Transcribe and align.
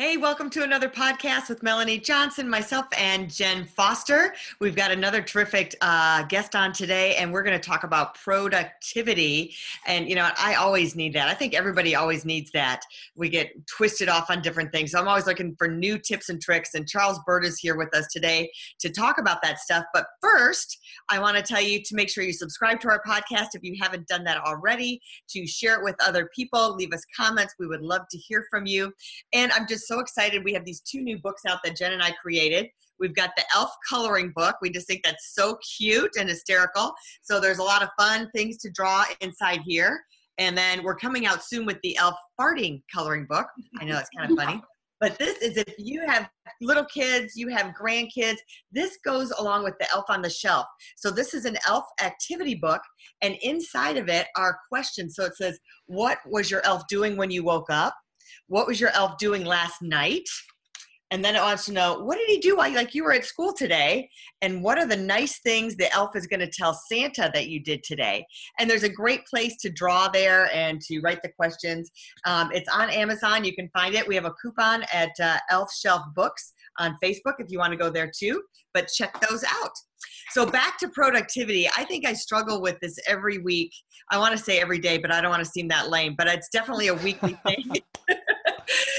Hey, 0.00 0.16
welcome 0.16 0.48
to 0.50 0.62
another 0.62 0.88
podcast 0.88 1.48
with 1.48 1.64
Melanie 1.64 1.98
Johnson, 1.98 2.48
myself, 2.48 2.86
and 2.96 3.28
Jen 3.28 3.64
Foster. 3.64 4.32
We've 4.60 4.76
got 4.76 4.92
another 4.92 5.20
terrific 5.20 5.74
uh, 5.80 6.22
guest 6.22 6.54
on 6.54 6.72
today, 6.72 7.16
and 7.16 7.32
we're 7.32 7.42
going 7.42 7.60
to 7.60 7.68
talk 7.68 7.82
about 7.82 8.14
productivity. 8.14 9.56
And, 9.88 10.08
you 10.08 10.14
know, 10.14 10.30
I 10.38 10.54
always 10.54 10.94
need 10.94 11.14
that. 11.14 11.26
I 11.26 11.34
think 11.34 11.52
everybody 11.52 11.96
always 11.96 12.24
needs 12.24 12.52
that. 12.52 12.82
We 13.16 13.28
get 13.28 13.50
twisted 13.66 14.08
off 14.08 14.30
on 14.30 14.40
different 14.40 14.70
things. 14.70 14.92
So 14.92 15.00
I'm 15.00 15.08
always 15.08 15.26
looking 15.26 15.56
for 15.56 15.66
new 15.66 15.98
tips 15.98 16.28
and 16.28 16.40
tricks. 16.40 16.74
And 16.74 16.88
Charles 16.88 17.18
Byrd 17.26 17.44
is 17.44 17.58
here 17.58 17.76
with 17.76 17.92
us 17.92 18.06
today 18.12 18.52
to 18.78 18.90
talk 18.90 19.18
about 19.18 19.42
that 19.42 19.58
stuff. 19.58 19.82
But 19.92 20.06
first, 20.22 20.78
I 21.08 21.18
want 21.18 21.38
to 21.38 21.42
tell 21.42 21.60
you 21.60 21.82
to 21.82 21.96
make 21.96 22.08
sure 22.08 22.22
you 22.22 22.32
subscribe 22.32 22.78
to 22.82 22.88
our 22.88 23.02
podcast 23.02 23.48
if 23.54 23.64
you 23.64 23.74
haven't 23.80 24.06
done 24.06 24.22
that 24.22 24.38
already, 24.46 25.00
to 25.30 25.44
share 25.44 25.74
it 25.74 25.82
with 25.82 25.96
other 26.00 26.30
people, 26.36 26.76
leave 26.76 26.92
us 26.92 27.02
comments. 27.16 27.56
We 27.58 27.66
would 27.66 27.82
love 27.82 28.02
to 28.12 28.16
hear 28.16 28.46
from 28.48 28.64
you. 28.64 28.92
And 29.32 29.50
I'm 29.50 29.66
just 29.66 29.87
so 29.88 30.00
excited. 30.00 30.44
We 30.44 30.52
have 30.52 30.64
these 30.64 30.80
two 30.80 31.00
new 31.00 31.18
books 31.18 31.42
out 31.48 31.58
that 31.64 31.76
Jen 31.76 31.92
and 31.92 32.02
I 32.02 32.12
created. 32.12 32.68
We've 33.00 33.14
got 33.14 33.30
the 33.36 33.44
elf 33.54 33.70
coloring 33.88 34.32
book. 34.36 34.56
We 34.60 34.70
just 34.70 34.86
think 34.86 35.02
that's 35.04 35.34
so 35.34 35.58
cute 35.76 36.12
and 36.18 36.28
hysterical. 36.28 36.92
So 37.22 37.40
there's 37.40 37.58
a 37.58 37.62
lot 37.62 37.82
of 37.82 37.88
fun 37.98 38.28
things 38.34 38.58
to 38.58 38.70
draw 38.70 39.04
inside 39.20 39.60
here. 39.64 40.00
And 40.38 40.56
then 40.56 40.84
we're 40.84 40.96
coming 40.96 41.26
out 41.26 41.42
soon 41.42 41.66
with 41.66 41.78
the 41.82 41.96
elf 41.96 42.14
farting 42.40 42.82
coloring 42.94 43.26
book. 43.28 43.46
I 43.80 43.84
know 43.84 43.98
it's 43.98 44.10
kind 44.16 44.30
of 44.30 44.38
funny. 44.38 44.62
But 45.00 45.18
this 45.18 45.38
is 45.38 45.56
if 45.56 45.74
you 45.78 46.04
have 46.06 46.28
little 46.60 46.84
kids, 46.84 47.36
you 47.36 47.48
have 47.48 47.74
grandkids, 47.80 48.38
this 48.72 48.98
goes 49.04 49.30
along 49.38 49.64
with 49.64 49.74
the 49.78 49.88
Elf 49.92 50.06
on 50.08 50.22
the 50.22 50.30
Shelf. 50.30 50.66
So 50.96 51.10
this 51.10 51.34
is 51.34 51.44
an 51.44 51.56
elf 51.66 51.84
activity 52.02 52.56
book, 52.56 52.80
and 53.22 53.36
inside 53.42 53.96
of 53.96 54.08
it 54.08 54.26
are 54.36 54.58
questions. 54.68 55.14
So 55.14 55.24
it 55.24 55.36
says, 55.36 55.58
What 55.86 56.18
was 56.26 56.50
your 56.50 56.64
elf 56.64 56.82
doing 56.88 57.16
when 57.16 57.30
you 57.30 57.44
woke 57.44 57.70
up? 57.70 57.94
What 58.46 58.66
was 58.66 58.80
your 58.80 58.90
elf 58.90 59.18
doing 59.18 59.44
last 59.44 59.82
night? 59.82 60.28
And 61.10 61.24
then 61.24 61.34
it 61.34 61.40
wants 61.40 61.64
to 61.64 61.72
know 61.72 62.00
what 62.00 62.18
did 62.18 62.28
he 62.28 62.38
do 62.38 62.56
while 62.56 62.72
like 62.74 62.94
you 62.94 63.02
were 63.02 63.14
at 63.14 63.24
school 63.24 63.54
today, 63.54 64.10
and 64.42 64.62
what 64.62 64.78
are 64.78 64.86
the 64.86 64.96
nice 64.96 65.40
things 65.40 65.74
the 65.74 65.90
elf 65.94 66.14
is 66.14 66.26
going 66.26 66.40
to 66.40 66.50
tell 66.50 66.74
Santa 66.74 67.30
that 67.32 67.48
you 67.48 67.60
did 67.60 67.82
today. 67.82 68.26
And 68.58 68.68
there's 68.68 68.82
a 68.82 68.90
great 68.90 69.24
place 69.26 69.56
to 69.62 69.70
draw 69.70 70.08
there 70.08 70.54
and 70.54 70.80
to 70.82 71.00
write 71.00 71.22
the 71.22 71.30
questions. 71.30 71.90
Um, 72.26 72.50
it's 72.52 72.68
on 72.68 72.90
Amazon. 72.90 73.44
You 73.44 73.54
can 73.54 73.70
find 73.70 73.94
it. 73.94 74.06
We 74.06 74.16
have 74.16 74.26
a 74.26 74.34
coupon 74.42 74.84
at 74.92 75.12
uh, 75.22 75.38
Elf 75.50 75.72
Shelf 75.72 76.02
Books 76.14 76.52
on 76.78 76.96
Facebook 77.02 77.34
if 77.38 77.50
you 77.50 77.58
want 77.58 77.72
to 77.72 77.78
go 77.78 77.90
there 77.90 78.10
too. 78.14 78.42
But 78.74 78.88
check 78.88 79.18
those 79.28 79.44
out. 79.44 79.72
So 80.30 80.44
back 80.44 80.78
to 80.78 80.88
productivity. 80.88 81.68
I 81.68 81.84
think 81.84 82.06
I 82.06 82.12
struggle 82.12 82.60
with 82.60 82.78
this 82.80 82.98
every 83.08 83.38
week. 83.38 83.72
I 84.10 84.18
want 84.18 84.36
to 84.36 84.42
say 84.42 84.60
every 84.60 84.78
day, 84.78 84.98
but 84.98 85.10
I 85.10 85.20
don't 85.20 85.30
want 85.30 85.44
to 85.44 85.50
seem 85.50 85.68
that 85.68 85.88
lame. 85.88 86.14
But 86.16 86.28
it's 86.28 86.48
definitely 86.50 86.88
a 86.88 86.94
weekly 86.94 87.38
thing. 87.46 87.64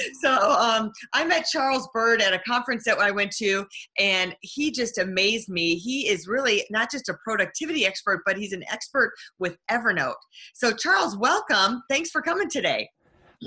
so 0.22 0.32
um, 0.32 0.92
I 1.14 1.26
met 1.26 1.46
Charles 1.46 1.88
Byrd 1.94 2.22
at 2.22 2.34
a 2.34 2.40
conference 2.40 2.84
that 2.86 3.00
I 3.00 3.12
went 3.12 3.32
to, 3.38 3.66
and 3.98 4.36
he 4.42 4.72
just 4.72 4.98
amazed 4.98 5.50
me. 5.50 5.76
He 5.76 6.08
is 6.08 6.28
really 6.28 6.66
not 6.70 6.92
just 6.92 7.10
a 7.10 7.16
productivity 7.24 7.86
expert, 7.86 8.22
but 8.26 8.38
he's 8.38 8.54
an 8.54 8.64
expert 8.72 9.14
with 9.40 9.58
Evernote. 9.70 10.14
So 10.54 10.72
Charles, 10.72 11.18
welcome. 11.18 11.84
Thanks 11.90 12.10
for 12.10 12.22
coming 12.22 12.50
today. 12.50 12.90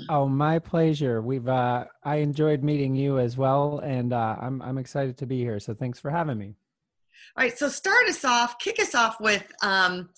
Oh, 0.09 0.27
my 0.27 0.57
pleasure. 0.57 1.21
We've 1.21 1.47
uh, 1.47 1.85
I 2.03 2.17
enjoyed 2.17 2.63
meeting 2.63 2.95
you 2.95 3.19
as 3.19 3.37
well, 3.37 3.79
and 3.79 4.11
uh, 4.11 4.37
I'm 4.41 4.61
I'm 4.61 4.77
excited 4.77 5.17
to 5.17 5.27
be 5.27 5.39
here. 5.39 5.59
So 5.59 5.73
thanks 5.73 5.99
for 5.99 6.09
having 6.09 6.37
me. 6.37 6.55
All 7.37 7.43
right, 7.43 7.57
so 7.57 7.69
start 7.69 8.07
us 8.07 8.25
off. 8.25 8.57
Kick 8.59 8.79
us 8.79 8.95
off 8.95 9.19
with 9.19 9.51
um, 9.61 10.09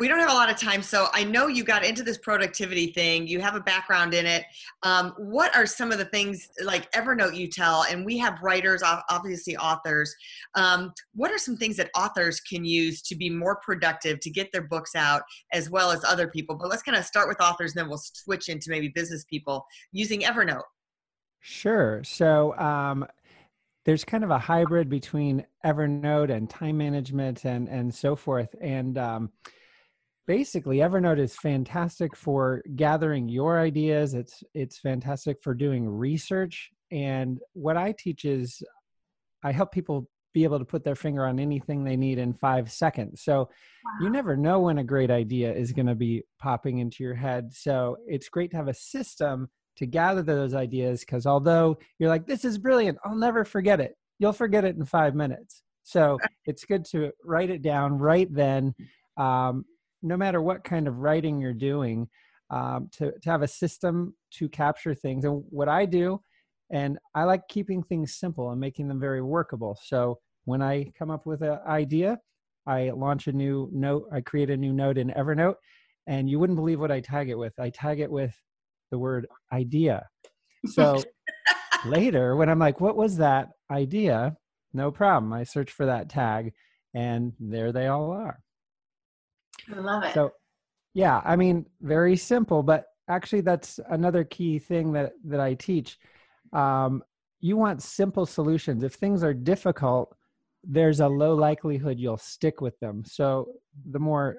we 0.00 0.08
don't 0.08 0.18
have 0.18 0.30
a 0.30 0.34
lot 0.34 0.48
of 0.48 0.58
time, 0.58 0.82
so 0.82 1.08
I 1.12 1.24
know 1.24 1.46
you 1.46 1.62
got 1.62 1.84
into 1.84 2.02
this 2.02 2.16
productivity 2.16 2.86
thing. 2.86 3.26
You 3.26 3.38
have 3.40 3.54
a 3.54 3.60
background 3.60 4.14
in 4.14 4.24
it. 4.24 4.44
Um, 4.82 5.12
what 5.18 5.54
are 5.54 5.66
some 5.66 5.92
of 5.92 5.98
the 5.98 6.06
things 6.06 6.48
like 6.64 6.90
Evernote 6.92 7.36
you 7.36 7.48
tell? 7.48 7.84
And 7.84 8.06
we 8.06 8.16
have 8.16 8.38
writers, 8.42 8.82
obviously 8.82 9.58
authors. 9.58 10.14
Um, 10.54 10.94
what 11.12 11.30
are 11.30 11.36
some 11.36 11.58
things 11.58 11.76
that 11.76 11.90
authors 11.94 12.40
can 12.40 12.64
use 12.64 13.02
to 13.02 13.14
be 13.14 13.28
more 13.28 13.56
productive 13.56 14.20
to 14.20 14.30
get 14.30 14.50
their 14.52 14.62
books 14.62 14.94
out, 14.94 15.20
as 15.52 15.68
well 15.68 15.90
as 15.90 16.02
other 16.02 16.28
people? 16.28 16.56
But 16.56 16.70
let's 16.70 16.82
kind 16.82 16.96
of 16.96 17.04
start 17.04 17.28
with 17.28 17.40
authors, 17.42 17.72
and 17.72 17.82
then 17.82 17.88
we'll 17.90 17.98
switch 17.98 18.48
into 18.48 18.70
maybe 18.70 18.88
business 18.88 19.24
people 19.24 19.66
using 19.92 20.22
Evernote. 20.22 20.62
Sure. 21.40 22.02
So 22.04 22.56
um, 22.56 23.06
there's 23.84 24.06
kind 24.06 24.24
of 24.24 24.30
a 24.30 24.38
hybrid 24.38 24.88
between 24.88 25.44
Evernote 25.62 26.30
and 26.30 26.48
time 26.48 26.78
management 26.78 27.44
and 27.44 27.68
and 27.68 27.94
so 27.94 28.16
forth, 28.16 28.54
and 28.62 28.96
um, 28.96 29.30
basically 30.30 30.76
evernote 30.76 31.18
is 31.18 31.34
fantastic 31.34 32.14
for 32.14 32.62
gathering 32.76 33.28
your 33.28 33.58
ideas. 33.58 34.14
It's 34.14 34.44
it's 34.54 34.78
fantastic 34.78 35.42
for 35.42 35.54
doing 35.54 35.88
research. 35.88 36.70
And 36.92 37.40
what 37.54 37.76
i 37.76 37.90
teach 37.92 38.24
is 38.24 38.62
i 39.42 39.50
help 39.50 39.72
people 39.72 40.08
be 40.32 40.44
able 40.44 40.60
to 40.60 40.64
put 40.64 40.84
their 40.84 40.94
finger 40.94 41.26
on 41.26 41.40
anything 41.40 41.82
they 41.82 41.96
need 41.96 42.18
in 42.18 42.32
five 42.32 42.70
seconds. 42.70 43.22
So 43.22 43.36
wow. 43.38 43.92
you 44.00 44.08
never 44.08 44.36
know 44.36 44.60
when 44.60 44.78
a 44.78 44.84
great 44.84 45.10
idea 45.10 45.52
is 45.52 45.72
going 45.72 45.86
to 45.86 45.96
be 45.96 46.22
popping 46.38 46.78
into 46.78 47.02
your 47.02 47.16
head. 47.16 47.52
So 47.52 47.96
it's 48.06 48.28
great 48.28 48.52
to 48.52 48.56
have 48.56 48.68
a 48.68 48.74
system 48.74 49.48
to 49.78 49.86
gather 49.86 50.22
those 50.22 50.54
ideas 50.54 51.00
because 51.00 51.26
although 51.26 51.76
you're 51.98 52.08
like 52.08 52.26
this 52.26 52.44
is 52.44 52.58
brilliant 52.58 52.98
i'll 53.04 53.14
never 53.14 53.44
forget 53.44 53.80
it 53.80 53.94
you'll 54.20 54.32
forget 54.32 54.64
it 54.64 54.76
in 54.76 54.84
five 54.84 55.16
minutes. 55.16 55.62
So 55.82 56.18
it's 56.46 56.64
good 56.64 56.84
to 56.92 57.10
write 57.24 57.50
it 57.50 57.62
down 57.62 57.98
right 57.98 58.32
then. 58.32 58.74
Um, 59.16 59.64
no 60.02 60.16
matter 60.16 60.40
what 60.40 60.64
kind 60.64 60.88
of 60.88 60.98
writing 60.98 61.40
you're 61.40 61.52
doing, 61.52 62.08
um, 62.50 62.88
to, 62.92 63.12
to 63.22 63.30
have 63.30 63.42
a 63.42 63.48
system 63.48 64.14
to 64.32 64.48
capture 64.48 64.94
things. 64.94 65.24
And 65.24 65.44
what 65.50 65.68
I 65.68 65.86
do, 65.86 66.20
and 66.70 66.98
I 67.14 67.24
like 67.24 67.42
keeping 67.48 67.82
things 67.82 68.16
simple 68.16 68.50
and 68.50 68.60
making 68.60 68.88
them 68.88 69.00
very 69.00 69.22
workable. 69.22 69.78
So 69.82 70.18
when 70.44 70.62
I 70.62 70.92
come 70.98 71.10
up 71.10 71.26
with 71.26 71.42
an 71.42 71.58
idea, 71.66 72.18
I 72.66 72.90
launch 72.90 73.26
a 73.26 73.32
new 73.32 73.68
note, 73.72 74.06
I 74.12 74.20
create 74.20 74.50
a 74.50 74.56
new 74.56 74.72
note 74.72 74.98
in 74.98 75.10
Evernote, 75.10 75.56
and 76.06 76.28
you 76.28 76.38
wouldn't 76.38 76.56
believe 76.56 76.80
what 76.80 76.92
I 76.92 77.00
tag 77.00 77.30
it 77.30 77.38
with. 77.38 77.52
I 77.58 77.70
tag 77.70 78.00
it 78.00 78.10
with 78.10 78.34
the 78.90 78.98
word 78.98 79.26
idea. 79.52 80.06
So 80.66 81.02
later, 81.84 82.36
when 82.36 82.48
I'm 82.48 82.58
like, 82.58 82.80
what 82.80 82.96
was 82.96 83.16
that 83.18 83.48
idea? 83.70 84.36
No 84.72 84.90
problem. 84.90 85.32
I 85.32 85.44
search 85.44 85.70
for 85.70 85.86
that 85.86 86.08
tag, 86.08 86.52
and 86.94 87.32
there 87.38 87.72
they 87.72 87.86
all 87.86 88.10
are. 88.10 88.40
I 89.72 89.80
love 89.80 90.04
it. 90.04 90.14
So, 90.14 90.32
yeah, 90.94 91.20
I 91.24 91.36
mean, 91.36 91.66
very 91.80 92.16
simple, 92.16 92.62
but 92.62 92.86
actually, 93.08 93.42
that's 93.42 93.80
another 93.90 94.24
key 94.24 94.58
thing 94.58 94.92
that 94.92 95.12
that 95.24 95.40
I 95.40 95.54
teach. 95.54 95.98
Um, 96.52 97.02
you 97.40 97.56
want 97.56 97.82
simple 97.82 98.26
solutions. 98.26 98.82
If 98.82 98.94
things 98.94 99.22
are 99.22 99.34
difficult, 99.34 100.14
there's 100.62 101.00
a 101.00 101.08
low 101.08 101.34
likelihood 101.34 101.98
you'll 101.98 102.18
stick 102.18 102.60
with 102.60 102.78
them. 102.80 103.04
So, 103.04 103.54
the 103.90 103.98
more 103.98 104.38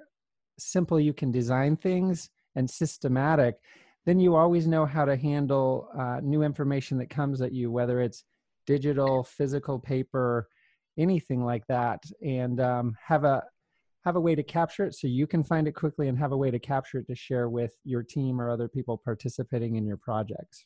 simple 0.59 1.00
you 1.00 1.14
can 1.14 1.32
design 1.32 1.76
things 1.76 2.30
and 2.56 2.70
systematic, 2.70 3.56
then 4.06 4.20
you 4.20 4.35
always 4.35 4.67
know 4.67 4.85
how 4.85 5.06
to 5.06 5.16
handle 5.16 5.90
uh, 5.97 6.20
new 6.22 6.44
information 6.44 6.97
that 6.97 7.09
comes 7.09 7.41
at 7.41 7.53
you, 7.53 7.72
whether 7.72 8.02
it's 8.02 8.24
digital, 8.66 9.24
physical, 9.24 9.79
paper, 9.79 10.47
anything 10.97 11.44
like 11.44 11.66
that, 11.67 12.03
and 12.24 12.59
um, 12.59 12.96
have 13.03 13.24
a 13.24 13.44
have 14.03 14.16
a 14.16 14.20
way 14.20 14.36
to 14.36 14.44
capture 14.44 14.86
it 14.86 14.96
so 14.96 15.08
you 15.08 15.28
can 15.28 15.44
find 15.44 15.68
it 15.68 15.74
quickly 15.74 16.08
and 16.08 16.18
have 16.18 16.32
a 16.32 16.38
way 16.38 16.52
to 16.52 16.59
capture 16.59 16.98
it 16.98 17.08
to 17.08 17.16
share 17.16 17.50
with 17.50 17.74
your 17.84 18.03
team 18.03 18.42
or 18.42 18.50
other 18.50 18.68
people 18.68 18.98
participating 18.98 19.76
in 19.76 19.86
your 19.86 19.98
projects. 19.98 20.66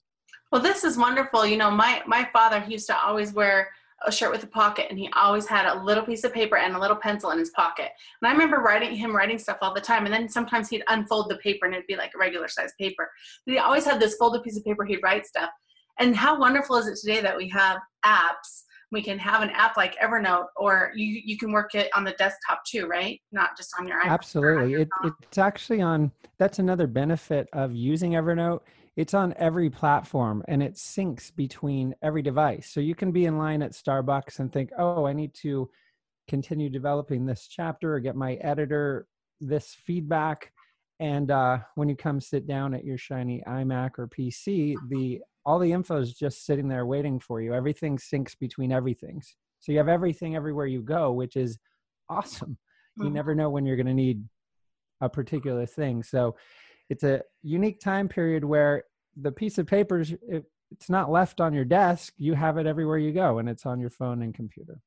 Well, 0.52 0.62
this 0.62 0.84
is 0.84 0.98
wonderful. 0.98 1.46
You 1.46 1.58
know, 1.58 1.72
my 1.72 2.02
my 2.08 2.30
father 2.32 2.60
he 2.60 2.74
used 2.74 2.88
to 2.88 2.98
always 2.98 3.34
wear 3.34 3.70
a 4.06 4.12
shirt 4.12 4.32
with 4.32 4.44
a 4.44 4.48
pocket 4.48 4.88
and 4.90 5.00
he 5.00 5.10
always 5.16 5.48
had 5.48 5.66
a 5.66 5.84
little 5.84 6.04
piece 6.04 6.24
of 6.24 6.34
paper 6.34 6.58
and 6.58 6.76
a 6.76 6.80
little 6.80 6.98
pencil 6.98 7.32
in 7.32 7.40
his 7.40 7.50
pocket. 7.52 7.92
And 8.22 8.30
I 8.30 8.32
remember 8.32 8.58
writing 8.58 8.96
him 8.96 9.16
writing 9.16 9.38
stuff 9.38 9.58
all 9.62 9.74
the 9.74 9.82
time 9.82 10.06
and 10.06 10.14
then 10.14 10.30
sometimes 10.30 10.70
he'd 10.70 10.84
unfold 10.88 11.30
the 11.30 11.38
paper 11.38 11.66
and 11.66 11.74
it'd 11.74 11.88
be 11.88 11.96
like 11.96 12.12
a 12.14 12.18
regular 12.18 12.48
size 12.48 12.74
paper. 12.80 13.10
But 13.46 13.54
he 13.54 13.60
always 13.60 13.86
had 13.86 14.00
this 14.00 14.16
folded 14.16 14.44
piece 14.44 14.58
of 14.58 14.66
paper 14.66 14.86
he'd 14.86 15.02
write 15.02 15.26
stuff. 15.26 15.50
And 15.98 16.16
how 16.16 16.40
wonderful 16.40 16.76
is 16.76 16.88
it 16.88 16.98
today 17.00 17.22
that 17.22 17.38
we 17.38 17.50
have 17.50 17.80
apps 18.06 18.64
we 18.92 19.02
can 19.02 19.18
have 19.18 19.42
an 19.42 19.50
app 19.52 19.78
like 19.78 19.96
Evernote, 20.00 20.48
or 20.56 20.92
you 20.96 21.22
you 21.24 21.38
can 21.38 21.52
work 21.52 21.76
it 21.76 21.90
on 21.96 22.04
the 22.04 22.12
desktop 22.14 22.64
too, 22.66 22.88
right? 22.88 23.20
Not 23.32 23.58
just 23.58 23.74
on 23.80 23.88
your 23.88 24.00
iPhone. 24.02 24.10
Absolutely, 24.10 24.74
it, 24.82 24.90
it's 25.04 25.38
actually 25.38 25.82
on. 25.82 26.12
That's 26.38 26.60
another 26.60 26.88
benefit 26.88 27.48
of 27.54 27.74
using 27.74 28.12
Evernote. 28.12 28.62
It's 28.96 29.14
on 29.14 29.34
every 29.38 29.70
platform 29.70 30.42
and 30.48 30.64
it 30.64 30.76
syncs 30.76 31.36
between 31.36 31.94
every 32.02 32.22
device. 32.22 32.70
So 32.70 32.80
you 32.80 32.96
can 32.96 33.12
be 33.12 33.26
in 33.26 33.38
line 33.38 33.62
at 33.62 33.74
Starbucks 33.74 34.40
and 34.40 34.52
think, 34.52 34.70
"Oh, 34.78 35.06
I 35.06 35.14
need 35.14 35.34
to 35.36 35.70
continue 36.28 36.70
developing 36.70 37.26
this 37.26 37.48
chapter 37.48 37.96
or 37.96 38.00
get 38.00 38.16
my 38.16 38.36
editor 38.36 39.08
this 39.42 39.76
feedback." 39.86 40.52
And 41.00 41.30
uh, 41.30 41.60
when 41.76 41.90
you 41.90 41.96
come 41.96 42.22
sit 42.22 42.48
down 42.48 42.74
at 42.74 42.86
your 42.86 42.98
shiny 42.98 43.44
iMac 43.46 43.92
or 43.98 44.08
PC, 44.08 44.76
the 44.88 45.20
all 45.46 45.60
the 45.60 45.72
info 45.72 46.00
is 46.00 46.14
just 46.14 46.46
sitting 46.46 46.68
there 46.68 46.86
waiting 46.86 47.20
for 47.20 47.42
you. 47.42 47.54
Everything 47.54 47.98
syncs 47.98 48.38
between 48.38 48.72
everything. 48.72 49.22
So 49.60 49.72
you 49.72 49.78
have 49.78 49.88
everything 49.88 50.36
everywhere 50.36 50.66
you 50.66 50.82
go, 50.82 51.12
which 51.12 51.36
is 51.36 51.60
awesome. 52.10 52.58
You 52.98 53.06
mm-hmm. 53.06 53.14
never 53.14 53.36
know 53.36 53.50
when 53.50 53.66
you're 53.66 53.76
going 53.76 53.86
to 53.88 53.94
need 53.94 54.24
a 55.02 55.10
particular 55.10 55.66
thing. 55.66 56.04
So 56.04 56.36
it's 56.90 57.04
a 57.04 57.22
unique 57.44 57.80
time 57.80 58.08
period 58.08 58.44
where 58.44 58.84
the 59.16 59.32
piece 59.32 59.58
of 59.58 59.68
paper 59.68 60.00
it, 60.00 60.46
it's 60.72 60.90
not 60.90 61.12
left 61.12 61.42
on 61.42 61.54
your 61.54 61.66
desk. 61.66 62.14
You 62.18 62.34
have 62.34 62.58
it 62.58 62.66
everywhere 62.66 62.98
you 62.98 63.12
go, 63.12 63.40
and 63.40 63.48
it's 63.48 63.66
on 63.66 63.80
your 63.80 63.90
phone 63.90 64.22
and 64.22 64.34
computer. 64.34 64.82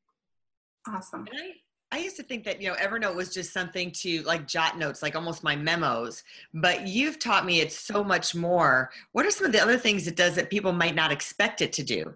Awesome. 0.88 1.26
I 1.32 1.52
used 1.96 2.16
to 2.16 2.22
think 2.22 2.44
that, 2.44 2.60
you 2.60 2.68
know, 2.68 2.74
Evernote 2.74 3.14
was 3.14 3.32
just 3.32 3.52
something 3.52 3.90
to 3.92 4.22
like 4.24 4.46
jot 4.46 4.76
notes, 4.76 5.02
like 5.02 5.16
almost 5.16 5.42
my 5.42 5.56
memos. 5.56 6.22
But 6.52 6.86
you've 6.86 7.18
taught 7.18 7.46
me 7.46 7.60
it's 7.60 7.78
so 7.78 8.04
much 8.04 8.34
more. 8.34 8.90
What 9.12 9.24
are 9.24 9.30
some 9.30 9.46
of 9.46 9.52
the 9.52 9.62
other 9.62 9.78
things 9.78 10.06
it 10.06 10.14
does 10.14 10.34
that 10.34 10.50
people 10.50 10.72
might 10.72 10.94
not 10.94 11.10
expect 11.10 11.62
it 11.62 11.72
to 11.72 11.82
do? 11.82 12.14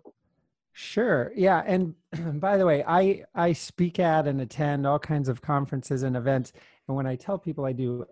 Sure. 0.75 1.33
Yeah. 1.35 1.63
And 1.67 1.95
by 2.41 2.59
the 2.59 2.67
way, 2.67 2.85
I 2.87 3.25
I 3.35 3.55
speak 3.55 3.99
at 3.99 4.27
and 4.27 4.43
attend 4.43 4.87
all 4.87 4.99
kinds 4.99 5.31
of 5.31 5.41
conferences 5.41 6.03
and 6.03 6.17
events. 6.17 6.53
And 6.87 6.97
when 6.97 7.07
I 7.07 7.17
tell 7.17 7.39
people 7.39 7.65
I 7.65 7.73
do, 7.73 8.05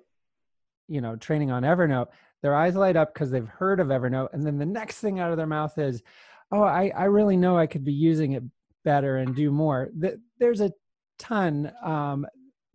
you 0.89 1.03
know, 1.03 1.17
training 1.17 1.51
on 1.51 1.63
Evernote, 1.63 2.09
their 2.43 2.55
eyes 2.55 2.75
light 2.75 2.97
up 2.97 3.13
because 3.13 3.31
they've 3.31 3.47
heard 3.47 3.81
of 3.81 3.89
Evernote. 3.89 4.33
And 4.33 4.47
then 4.47 4.59
the 4.59 4.67
next 4.67 5.01
thing 5.01 5.21
out 5.21 5.31
of 5.31 5.37
their 5.37 5.47
mouth 5.47 5.77
is, 5.79 6.03
oh, 6.53 6.63
I, 6.63 6.91
I 6.97 7.05
really 7.05 7.37
know 7.37 7.59
I 7.59 7.67
could 7.67 7.85
be 7.85 7.93
using 7.93 8.33
it 8.33 8.43
better 8.85 9.19
and 9.19 9.35
do 9.35 9.51
more. 9.51 9.91
There's 10.39 10.61
a 10.61 10.73
ton 11.21 11.71
um, 11.85 12.27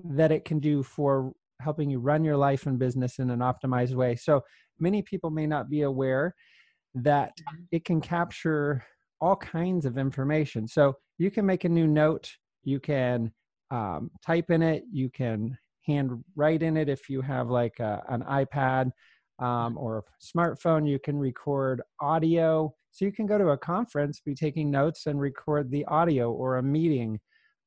that 0.04 0.32
it 0.32 0.46
can 0.46 0.60
do 0.60 0.84
for 0.84 1.34
helping 1.62 1.90
you 1.90 2.00
run 2.00 2.24
your 2.24 2.38
life 2.38 2.66
and 2.66 2.80
business 2.80 3.20
in 3.20 3.30
an 3.30 3.40
optimized 3.40 3.96
way. 3.96 4.16
So 4.16 4.42
many 4.80 5.02
people 5.02 5.30
may 5.30 5.48
not 5.48 5.70
be 5.70 5.82
aware 5.82 6.36
that 6.94 7.32
mm-hmm. 7.38 7.64
it 7.72 7.84
can 7.84 8.00
capture 8.00 8.84
all 9.20 9.36
kinds 9.36 9.86
of 9.86 9.98
information. 9.98 10.68
So 10.68 10.94
you 11.18 11.32
can 11.32 11.46
make 11.46 11.64
a 11.64 11.70
new 11.70 11.88
note, 11.88 12.30
you 12.64 12.80
can 12.80 13.32
um, 13.72 14.12
type 14.26 14.52
in 14.52 14.62
it, 14.62 14.84
you 14.92 15.10
can 15.10 15.58
hand 15.86 16.12
write 16.36 16.64
in 16.64 16.78
it 16.78 16.90
if 16.90 17.10
you 17.10 17.22
have 17.22 17.50
like 17.50 17.80
a, 17.80 18.04
an 18.10 18.24
iPad 18.24 18.92
um, 19.40 19.78
or 19.78 20.00
a 20.00 20.04
smartphone, 20.24 20.88
you 20.88 21.00
can 21.00 21.18
record 21.18 21.82
audio. 22.00 22.74
So 22.92 23.06
you 23.06 23.12
can 23.12 23.26
go 23.26 23.38
to 23.38 23.50
a 23.50 23.58
conference, 23.58 24.22
be 24.26 24.36
taking 24.36 24.72
notes, 24.72 25.06
and 25.06 25.20
record 25.20 25.70
the 25.70 25.86
audio 25.86 26.32
or 26.32 26.58
a 26.58 26.64
meeting 26.64 27.20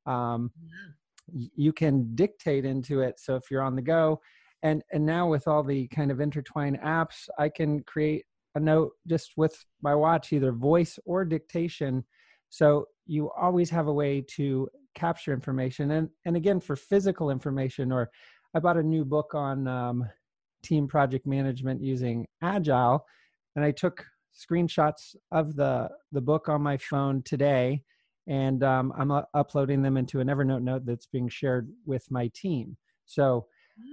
um, 0.09 0.51
yeah. 0.65 1.47
you 1.55 1.73
can 1.73 2.15
dictate 2.15 2.65
into 2.65 3.01
it. 3.01 3.21
So 3.21 3.37
if 3.37 3.51
you're 3.51 3.63
on 3.63 3.77
the 3.77 3.83
go 3.83 4.21
and 4.63 4.83
and 4.93 5.07
now 5.07 5.29
with 5.29 5.47
all 5.47 5.63
the 5.63 5.87
kind 5.89 6.11
of 6.11 6.21
intertwined 6.21 6.81
apps 6.81 7.29
i 7.39 7.49
can 7.49 7.81
create 7.85 8.25
a 8.55 8.61
note 8.61 8.93
just 9.07 9.33
with 9.37 9.65
my 9.83 9.95
watch 9.95 10.33
either 10.33 10.53
voice 10.53 10.99
or 11.05 11.25
dictation. 11.25 12.05
So 12.51 12.87
you 13.07 13.31
always 13.31 13.71
have 13.71 13.87
a 13.87 13.93
way 13.93 14.25
to 14.37 14.69
capture 14.95 15.33
information. 15.33 15.93
And 15.93 16.09
and 16.25 16.37
again 16.37 16.61
for 16.61 16.77
physical 16.77 17.31
information 17.31 17.93
or 17.93 18.11
i 18.55 18.59
bought 18.59 18.77
a 18.77 18.83
new 18.83 19.05
book 19.05 19.35
on 19.35 19.69
um, 19.69 20.09
team 20.63 20.89
project 20.89 21.27
management 21.27 21.81
using 21.83 22.27
agile 22.43 23.05
and 23.55 23.65
i 23.65 23.71
took 23.71 24.05
screenshots 24.35 25.15
of 25.31 25.55
the 25.55 25.89
the 26.11 26.21
book 26.21 26.49
on 26.49 26.63
my 26.63 26.77
phone 26.77 27.23
today 27.23 27.83
and 28.29 28.63
um, 28.63 28.93
I'm 28.97 29.11
uh, 29.11 29.23
uploading 29.35 29.83
them 29.83 29.97
into 29.97 30.21
an 30.21 30.29
Evernote 30.29 30.63
note 30.63 30.85
that's 30.85 31.07
being 31.07 31.29
shared 31.29 31.71
with 31.87 32.09
my 32.11 32.31
team. 32.35 32.77
So 33.07 33.47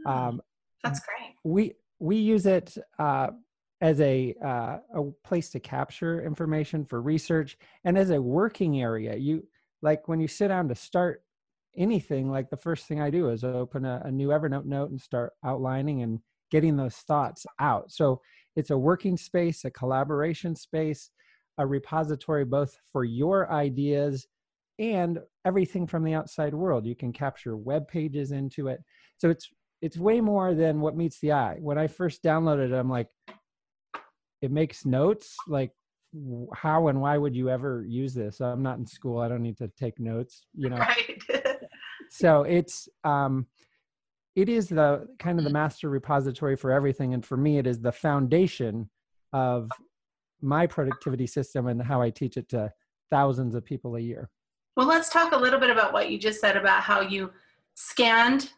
mm, 0.08 0.12
um, 0.12 0.42
that's 0.84 1.00
great. 1.00 1.34
We 1.44 1.74
we 2.00 2.18
use 2.18 2.46
it 2.46 2.78
uh, 3.00 3.30
as 3.82 4.00
a 4.02 4.36
uh, 4.44 4.78
a 4.94 5.04
place 5.24 5.50
to 5.52 5.60
capture 5.60 6.24
information 6.24 6.86
for 6.86 7.02
research 7.02 7.58
and 7.86 7.98
as 7.98 8.10
a 8.10 8.22
working 8.22 8.82
area. 8.82 9.16
You 9.16 9.48
like 9.82 10.08
when 10.08 10.20
you 10.20 10.28
sit 10.28 10.50
down 10.50 10.68
to 10.68 10.76
start 10.76 11.24
anything. 11.78 12.30
Like 12.30 12.50
the 12.50 12.58
first 12.58 12.88
thing 12.88 13.02
I 13.02 13.10
do 13.10 13.30
is 13.30 13.44
open 13.44 13.86
a, 13.86 14.02
a 14.06 14.12
new 14.12 14.30
Evernote 14.30 14.66
note 14.66 14.92
and 14.92 15.00
start 15.00 15.34
outlining 15.46 16.02
and 16.02 16.20
getting 16.52 16.76
those 16.76 16.96
thoughts 16.96 17.46
out. 17.60 17.92
So 17.92 18.22
it's 18.56 18.70
a 18.70 18.78
working 18.78 19.18
space, 19.18 19.66
a 19.66 19.72
collaboration 19.72 20.56
space 20.56 21.10
a 21.57 21.66
repository 21.66 22.46
both 22.46 22.78
for 22.92 23.04
your 23.04 23.52
ideas 23.52 24.28
and 24.80 25.19
everything 25.46 25.88
from 25.88 26.04
the 26.04 26.13
outside 26.13 26.54
world. 26.54 26.86
You 26.86 26.96
can 26.96 27.13
capture 27.13 27.56
web 27.56 27.88
pages 27.88 28.31
into 28.31 28.68
it. 28.68 28.84
So 29.18 29.30
it's 29.30 29.50
it's 29.81 29.98
way 29.98 30.22
more 30.22 30.54
than 30.54 30.81
what 30.81 30.98
meets 30.98 31.19
the 31.19 31.34
eye. 31.34 31.57
When 31.60 31.78
I 31.78 31.88
first 31.88 32.24
downloaded 32.24 32.72
it, 32.72 32.74
I'm 32.74 32.90
like, 32.90 33.10
it 34.42 34.52
makes 34.52 34.86
notes. 34.86 35.36
Like, 35.48 35.72
how 36.54 36.88
and 36.88 37.02
why 37.02 37.18
would 37.18 37.36
you 37.36 37.50
ever 37.50 37.86
use 37.88 38.13
this? 38.13 38.40
I'm 38.42 38.63
not 38.63 38.78
in 38.78 38.86
school. 38.86 39.19
I 39.19 39.28
don't 39.28 39.44
need 39.44 39.58
to 39.58 39.68
take 39.78 40.00
notes. 40.00 40.46
You 40.54 40.69
know. 40.69 40.78
Right. 40.78 41.22
so 42.10 42.44
it's 42.44 42.88
um, 43.04 43.48
it 44.36 44.50
is 44.50 44.68
the 44.68 45.08
kind 45.19 45.40
of 45.40 45.46
the 45.46 45.51
master 45.51 45.90
repository 45.90 46.56
for 46.56 46.72
everything, 46.72 47.13
and 47.13 47.25
for 47.25 47.38
me, 47.38 47.58
it 47.58 47.68
is 47.68 47.80
the 47.80 47.92
foundation 47.92 48.90
of 49.34 49.69
my 50.45 50.68
productivity 50.68 51.27
system 51.27 51.68
and 51.68 51.81
how 51.81 52.01
I 52.01 52.09
teach 52.09 52.38
it 52.38 52.47
to 52.50 52.71
thousands 53.09 53.56
of 53.56 53.65
people 53.65 53.95
a 53.95 54.00
year. 54.00 54.30
Well, 54.77 54.88
let's 54.88 55.09
talk 55.09 55.33
a 55.33 55.38
little 55.38 55.59
bit 55.59 55.69
about 55.69 55.94
what 55.94 56.09
you 56.09 56.18
just 56.18 56.42
said 56.42 56.57
about 56.57 56.81
how 56.81 57.01
you 57.01 57.31
scanned 57.75 58.51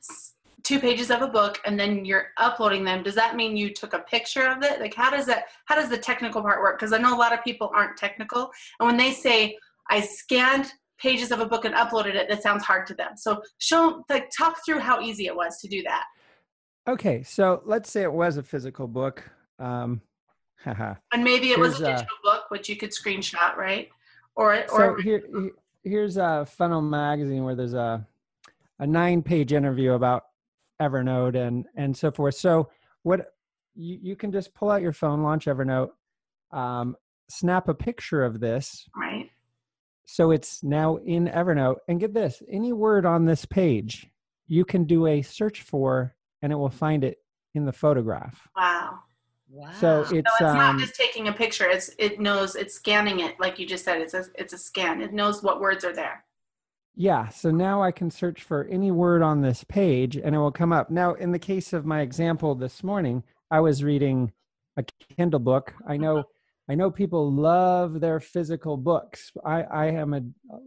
two 0.63 0.79
pages 0.79 1.11
of 1.11 1.21
a 1.21 1.27
book 1.27 1.59
and 1.65 1.79
then 1.79 2.03
you're 2.03 2.27
uploading 2.37 2.83
them. 2.83 3.03
Does 3.03 3.15
that 3.15 3.35
mean 3.35 3.55
you 3.55 3.73
took 3.73 3.93
a 3.93 3.99
picture 3.99 4.47
of 4.47 4.63
it? 4.63 4.81
Like 4.81 4.93
how 4.93 5.09
does 5.09 5.25
that 5.27 5.45
how 5.65 5.75
does 5.75 5.89
the 5.89 5.97
technical 5.97 6.41
part 6.41 6.61
work? 6.61 6.77
Because 6.77 6.91
I 6.91 6.97
know 6.97 7.15
a 7.15 7.17
lot 7.17 7.33
of 7.33 7.43
people 7.43 7.71
aren't 7.73 7.97
technical. 7.97 8.51
And 8.79 8.87
when 8.87 8.97
they 8.97 9.11
say 9.11 9.57
I 9.89 10.01
scanned 10.01 10.71
pages 10.97 11.31
of 11.31 11.39
a 11.39 11.45
book 11.45 11.65
and 11.65 11.75
uploaded 11.75 12.15
it, 12.15 12.27
that 12.27 12.43
sounds 12.43 12.63
hard 12.63 12.87
to 12.87 12.95
them. 12.95 13.11
So 13.15 13.41
show 13.59 14.03
like 14.09 14.29
talk 14.37 14.57
through 14.65 14.79
how 14.79 14.99
easy 14.99 15.27
it 15.27 15.35
was 15.35 15.59
to 15.59 15.67
do 15.67 15.83
that. 15.83 16.05
Okay, 16.87 17.21
so 17.23 17.61
let's 17.65 17.91
say 17.91 18.03
it 18.03 18.11
was 18.11 18.37
a 18.37 18.43
physical 18.43 18.87
book. 18.87 19.29
Um, 19.59 20.01
and 20.65 21.23
maybe 21.23 21.51
it 21.51 21.59
was 21.59 21.79
a 21.79 21.85
digital 21.85 22.07
uh, 22.25 22.31
book, 22.31 22.45
which 22.49 22.69
you 22.69 22.75
could 22.75 22.91
screenshot, 22.91 23.55
right? 23.55 23.89
Or 24.35 24.55
or 24.71 24.97
so 24.97 25.01
here, 25.01 25.23
here's 25.83 26.17
a 26.17 26.45
Funnel 26.45 26.81
magazine 26.81 27.43
where 27.43 27.55
there's 27.55 27.73
a 27.73 28.05
a 28.79 28.87
nine 28.87 29.21
page 29.21 29.53
interview 29.53 29.93
about 29.93 30.25
Evernote 30.81 31.35
and 31.35 31.65
and 31.75 31.95
so 31.95 32.11
forth. 32.11 32.35
So 32.35 32.69
what 33.03 33.33
you, 33.75 33.99
you 34.01 34.15
can 34.15 34.31
just 34.31 34.53
pull 34.53 34.69
out 34.69 34.81
your 34.81 34.93
phone, 34.93 35.23
launch 35.23 35.45
Evernote, 35.45 35.89
um, 36.51 36.95
snap 37.29 37.69
a 37.69 37.73
picture 37.73 38.23
of 38.23 38.39
this. 38.39 38.87
Right. 38.95 39.29
So 40.05 40.31
it's 40.31 40.63
now 40.63 40.97
in 40.97 41.27
Evernote. 41.27 41.77
And 41.87 41.99
get 41.99 42.13
this 42.13 42.41
any 42.49 42.73
word 42.73 43.05
on 43.05 43.25
this 43.25 43.45
page, 43.45 44.07
you 44.47 44.65
can 44.65 44.85
do 44.85 45.07
a 45.07 45.21
search 45.21 45.61
for 45.61 46.15
and 46.41 46.51
it 46.51 46.55
will 46.55 46.69
find 46.69 47.03
it 47.03 47.19
in 47.53 47.65
the 47.65 47.73
photograph. 47.73 48.47
Wow. 48.55 48.99
Wow. 49.49 49.71
So 49.79 50.01
it's, 50.01 50.09
so 50.09 50.17
it's 50.17 50.41
um, 50.41 50.57
not 50.57 50.79
just 50.79 50.95
taking 50.95 51.29
a 51.29 51.33
picture. 51.33 51.69
It's 51.69 51.89
it 51.97 52.19
knows 52.19 52.55
it's 52.55 52.73
scanning 52.73 53.21
it, 53.21 53.39
like 53.39 53.59
you 53.59 53.65
just 53.65 53.85
said. 53.85 54.01
It's 54.01 54.13
a 54.13 54.25
it's 54.35 54.53
a 54.53 54.57
scan. 54.57 55.01
It 55.01 55.13
knows 55.13 55.41
what 55.41 55.61
words 55.61 55.85
are 55.85 55.93
there. 55.93 56.23
Yeah. 56.95 57.29
So 57.29 57.51
now 57.51 57.81
I 57.81 57.91
can 57.91 58.11
search 58.11 58.43
for 58.43 58.65
any 58.65 58.91
word 58.91 59.21
on 59.21 59.41
this 59.41 59.63
page, 59.63 60.17
and 60.17 60.35
it 60.35 60.39
will 60.39 60.51
come 60.51 60.73
up. 60.73 60.89
Now, 60.89 61.13
in 61.13 61.31
the 61.31 61.39
case 61.39 61.71
of 61.71 61.85
my 61.85 62.01
example 62.01 62.55
this 62.55 62.83
morning, 62.83 63.23
I 63.49 63.59
was 63.61 63.83
reading 63.83 64.31
a 64.77 64.83
Kindle 65.15 65.39
book. 65.39 65.73
I 65.87 65.97
know. 65.97 66.23
I 66.69 66.75
know 66.75 66.91
people 66.91 67.31
love 67.31 68.01
their 68.01 68.19
physical 68.19 68.75
books. 68.75 69.31
I, 69.45 69.61
I 69.63 69.85
am 69.85 70.13
a, 70.13 70.21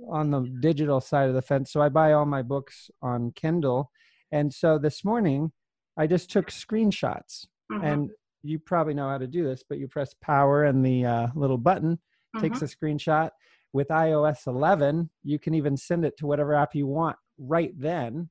on 0.08 0.30
the 0.30 0.50
digital 0.62 0.98
side 0.98 1.28
of 1.28 1.34
the 1.34 1.42
fence, 1.42 1.70
so 1.70 1.82
I 1.82 1.90
buy 1.90 2.14
all 2.14 2.24
my 2.24 2.40
books 2.40 2.90
on 3.02 3.32
Kindle. 3.32 3.90
And 4.32 4.50
so 4.54 4.78
this 4.78 5.04
morning, 5.04 5.52
I 5.98 6.06
just 6.06 6.30
took 6.30 6.50
screenshots 6.50 7.48
mm-hmm. 7.70 7.84
and 7.84 8.10
you 8.42 8.58
probably 8.58 8.94
know 8.94 9.08
how 9.08 9.18
to 9.18 9.26
do 9.26 9.44
this, 9.44 9.62
but 9.68 9.78
you 9.78 9.88
press 9.88 10.14
power 10.22 10.64
and 10.64 10.84
the 10.84 11.04
uh, 11.04 11.26
little 11.34 11.58
button 11.58 11.96
mm-hmm. 11.96 12.40
takes 12.40 12.62
a 12.62 12.64
screenshot. 12.64 13.30
With 13.72 13.88
iOS 13.88 14.46
11, 14.46 15.10
you 15.22 15.38
can 15.38 15.54
even 15.54 15.76
send 15.76 16.04
it 16.04 16.16
to 16.18 16.26
whatever 16.26 16.54
app 16.54 16.74
you 16.74 16.86
want 16.86 17.16
right 17.38 17.72
then, 17.78 18.28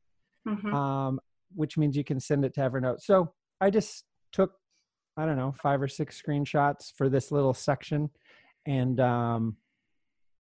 mm-hmm. 0.48 0.74
um, 0.74 1.20
which 1.56 1.78
means 1.78 1.96
you 1.96 2.04
can 2.04 2.20
send 2.20 2.44
it 2.44 2.54
to 2.56 2.62
Evernote. 2.62 3.02
So 3.02 3.34
I 3.62 3.70
just 3.70 4.04
took, 4.32 4.54
I 5.16 5.26
don't 5.26 5.38
know, 5.38 5.54
five 5.62 5.82
or 5.82 5.88
six 5.88 6.22
screenshots 6.22 6.92
for 6.96 7.08
this 7.08 7.32
little 7.32 7.54
section 7.54 8.10
and 8.66 9.00
um, 9.00 9.56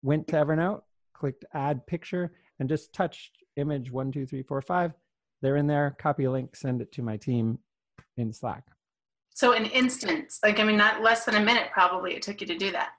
went 0.02 0.28
to 0.28 0.36
Evernote, 0.36 0.82
clicked 1.12 1.44
add 1.54 1.86
picture 1.86 2.32
and 2.60 2.68
just 2.68 2.92
touched 2.92 3.32
image 3.56 3.90
one, 3.90 4.12
two, 4.12 4.26
three, 4.26 4.42
four, 4.42 4.62
five. 4.62 4.92
They're 5.42 5.56
in 5.56 5.66
there, 5.66 5.96
copy 5.98 6.28
link, 6.28 6.54
send 6.54 6.80
it 6.80 6.92
to 6.92 7.02
my 7.02 7.16
team 7.16 7.58
in 8.16 8.32
Slack. 8.32 8.64
So 9.34 9.52
an 9.52 9.66
instance, 9.66 10.38
like 10.42 10.60
I 10.60 10.64
mean, 10.64 10.76
not 10.76 11.02
less 11.02 11.24
than 11.24 11.34
a 11.34 11.40
minute 11.40 11.68
probably 11.72 12.14
it 12.14 12.22
took 12.22 12.40
you 12.40 12.46
to 12.46 12.56
do 12.56 12.70
that. 12.72 12.90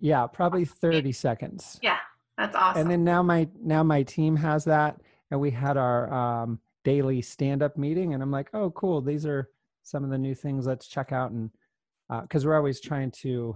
Yeah, 0.00 0.26
probably 0.26 0.64
30 0.64 1.12
seconds. 1.12 1.78
Yeah, 1.82 1.98
that's 2.36 2.56
awesome. 2.56 2.82
And 2.82 2.90
then 2.90 3.04
now 3.04 3.22
my 3.22 3.48
now 3.62 3.82
my 3.82 4.02
team 4.02 4.34
has 4.36 4.64
that, 4.64 5.00
and 5.30 5.40
we 5.40 5.50
had 5.50 5.76
our 5.76 6.12
um, 6.12 6.58
daily 6.84 7.20
stand 7.20 7.62
up 7.62 7.76
meeting, 7.76 8.14
and 8.14 8.22
I'm 8.22 8.30
like, 8.30 8.48
oh, 8.54 8.70
cool. 8.70 9.02
These 9.02 9.26
are 9.26 9.50
some 9.82 10.04
of 10.04 10.10
the 10.10 10.18
new 10.18 10.34
things. 10.34 10.66
Let's 10.66 10.88
check 10.88 11.12
out 11.12 11.30
and 11.30 11.50
because 12.22 12.44
uh, 12.44 12.48
we're 12.48 12.56
always 12.56 12.80
trying 12.80 13.10
to 13.10 13.54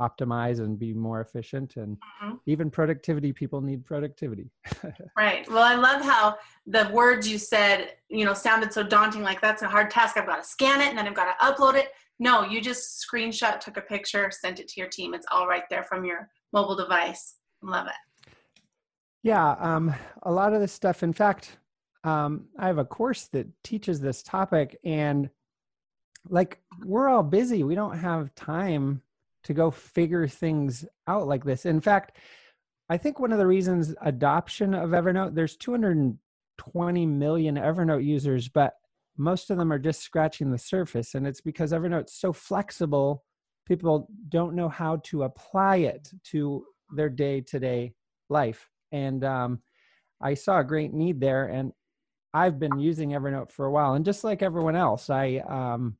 optimize 0.00 0.58
and 0.58 0.78
be 0.78 0.92
more 0.92 1.20
efficient 1.20 1.76
and 1.76 1.96
mm-hmm. 1.96 2.34
even 2.46 2.70
productivity 2.70 3.32
people 3.32 3.60
need 3.60 3.84
productivity. 3.84 4.50
Right. 5.16 5.48
Well 5.48 5.62
i 5.62 5.74
love 5.74 6.02
how 6.02 6.36
the 6.66 6.88
words 6.92 7.28
you 7.28 7.38
said 7.38 7.94
you 8.08 8.24
know 8.24 8.34
sounded 8.34 8.72
so 8.72 8.82
daunting 8.82 9.22
like 9.22 9.40
that's 9.40 9.62
a 9.62 9.68
hard 9.68 9.90
task. 9.90 10.16
I've 10.16 10.26
got 10.26 10.42
to 10.42 10.48
scan 10.48 10.80
it 10.80 10.88
and 10.88 10.98
then 10.98 11.06
i've 11.06 11.14
got 11.14 11.38
to 11.38 11.44
upload 11.44 11.74
it. 11.74 11.88
No 12.18 12.44
you 12.44 12.60
just 12.60 13.04
screenshot 13.04 13.60
took 13.60 13.76
a 13.76 13.80
picture 13.80 14.30
sent 14.30 14.60
it 14.60 14.68
to 14.68 14.80
your 14.80 14.88
team. 14.88 15.14
It's 15.14 15.26
all 15.30 15.46
right 15.46 15.64
there 15.70 15.84
from 15.84 16.04
your 16.04 16.28
mobile 16.52 16.76
device. 16.76 17.36
Love 17.62 17.86
it. 17.86 18.34
Yeah 19.22 19.52
um, 19.58 19.94
a 20.24 20.32
lot 20.32 20.52
of 20.52 20.60
this 20.60 20.72
stuff 20.72 21.02
in 21.02 21.12
fact 21.12 21.58
um, 22.02 22.46
i 22.58 22.66
have 22.66 22.78
a 22.78 22.84
course 22.84 23.28
that 23.32 23.46
teaches 23.62 24.00
this 24.00 24.22
topic 24.22 24.78
and 24.84 25.30
like 26.28 26.58
we're 26.84 27.08
all 27.08 27.22
busy. 27.22 27.62
We 27.62 27.74
don't 27.74 27.98
have 27.98 28.34
time 28.34 29.02
to 29.44 29.54
go 29.54 29.70
figure 29.70 30.26
things 30.26 30.84
out 31.06 31.26
like 31.26 31.44
this. 31.44 31.66
In 31.66 31.80
fact, 31.80 32.18
I 32.88 32.96
think 32.96 33.18
one 33.18 33.32
of 33.32 33.38
the 33.38 33.46
reasons 33.46 33.94
adoption 34.02 34.74
of 34.74 34.90
Evernote, 34.90 35.34
there's 35.34 35.56
220 35.56 37.06
million 37.06 37.56
Evernote 37.56 38.04
users, 38.04 38.48
but 38.48 38.74
most 39.16 39.50
of 39.50 39.56
them 39.56 39.72
are 39.72 39.78
just 39.78 40.02
scratching 40.02 40.50
the 40.50 40.58
surface. 40.58 41.14
And 41.14 41.26
it's 41.26 41.40
because 41.40 41.72
Evernote's 41.72 42.14
so 42.14 42.32
flexible, 42.32 43.24
people 43.66 44.08
don't 44.28 44.54
know 44.54 44.68
how 44.68 44.96
to 45.04 45.22
apply 45.22 45.76
it 45.76 46.10
to 46.24 46.66
their 46.94 47.08
day 47.08 47.40
to 47.42 47.58
day 47.58 47.94
life. 48.28 48.68
And 48.92 49.24
um, 49.24 49.60
I 50.20 50.34
saw 50.34 50.58
a 50.58 50.64
great 50.64 50.92
need 50.92 51.20
there. 51.20 51.46
And 51.46 51.72
I've 52.32 52.58
been 52.58 52.78
using 52.78 53.10
Evernote 53.10 53.50
for 53.50 53.66
a 53.66 53.70
while. 53.70 53.94
And 53.94 54.04
just 54.04 54.24
like 54.24 54.42
everyone 54.42 54.76
else, 54.76 55.08
I 55.08 55.36
um, 55.48 55.96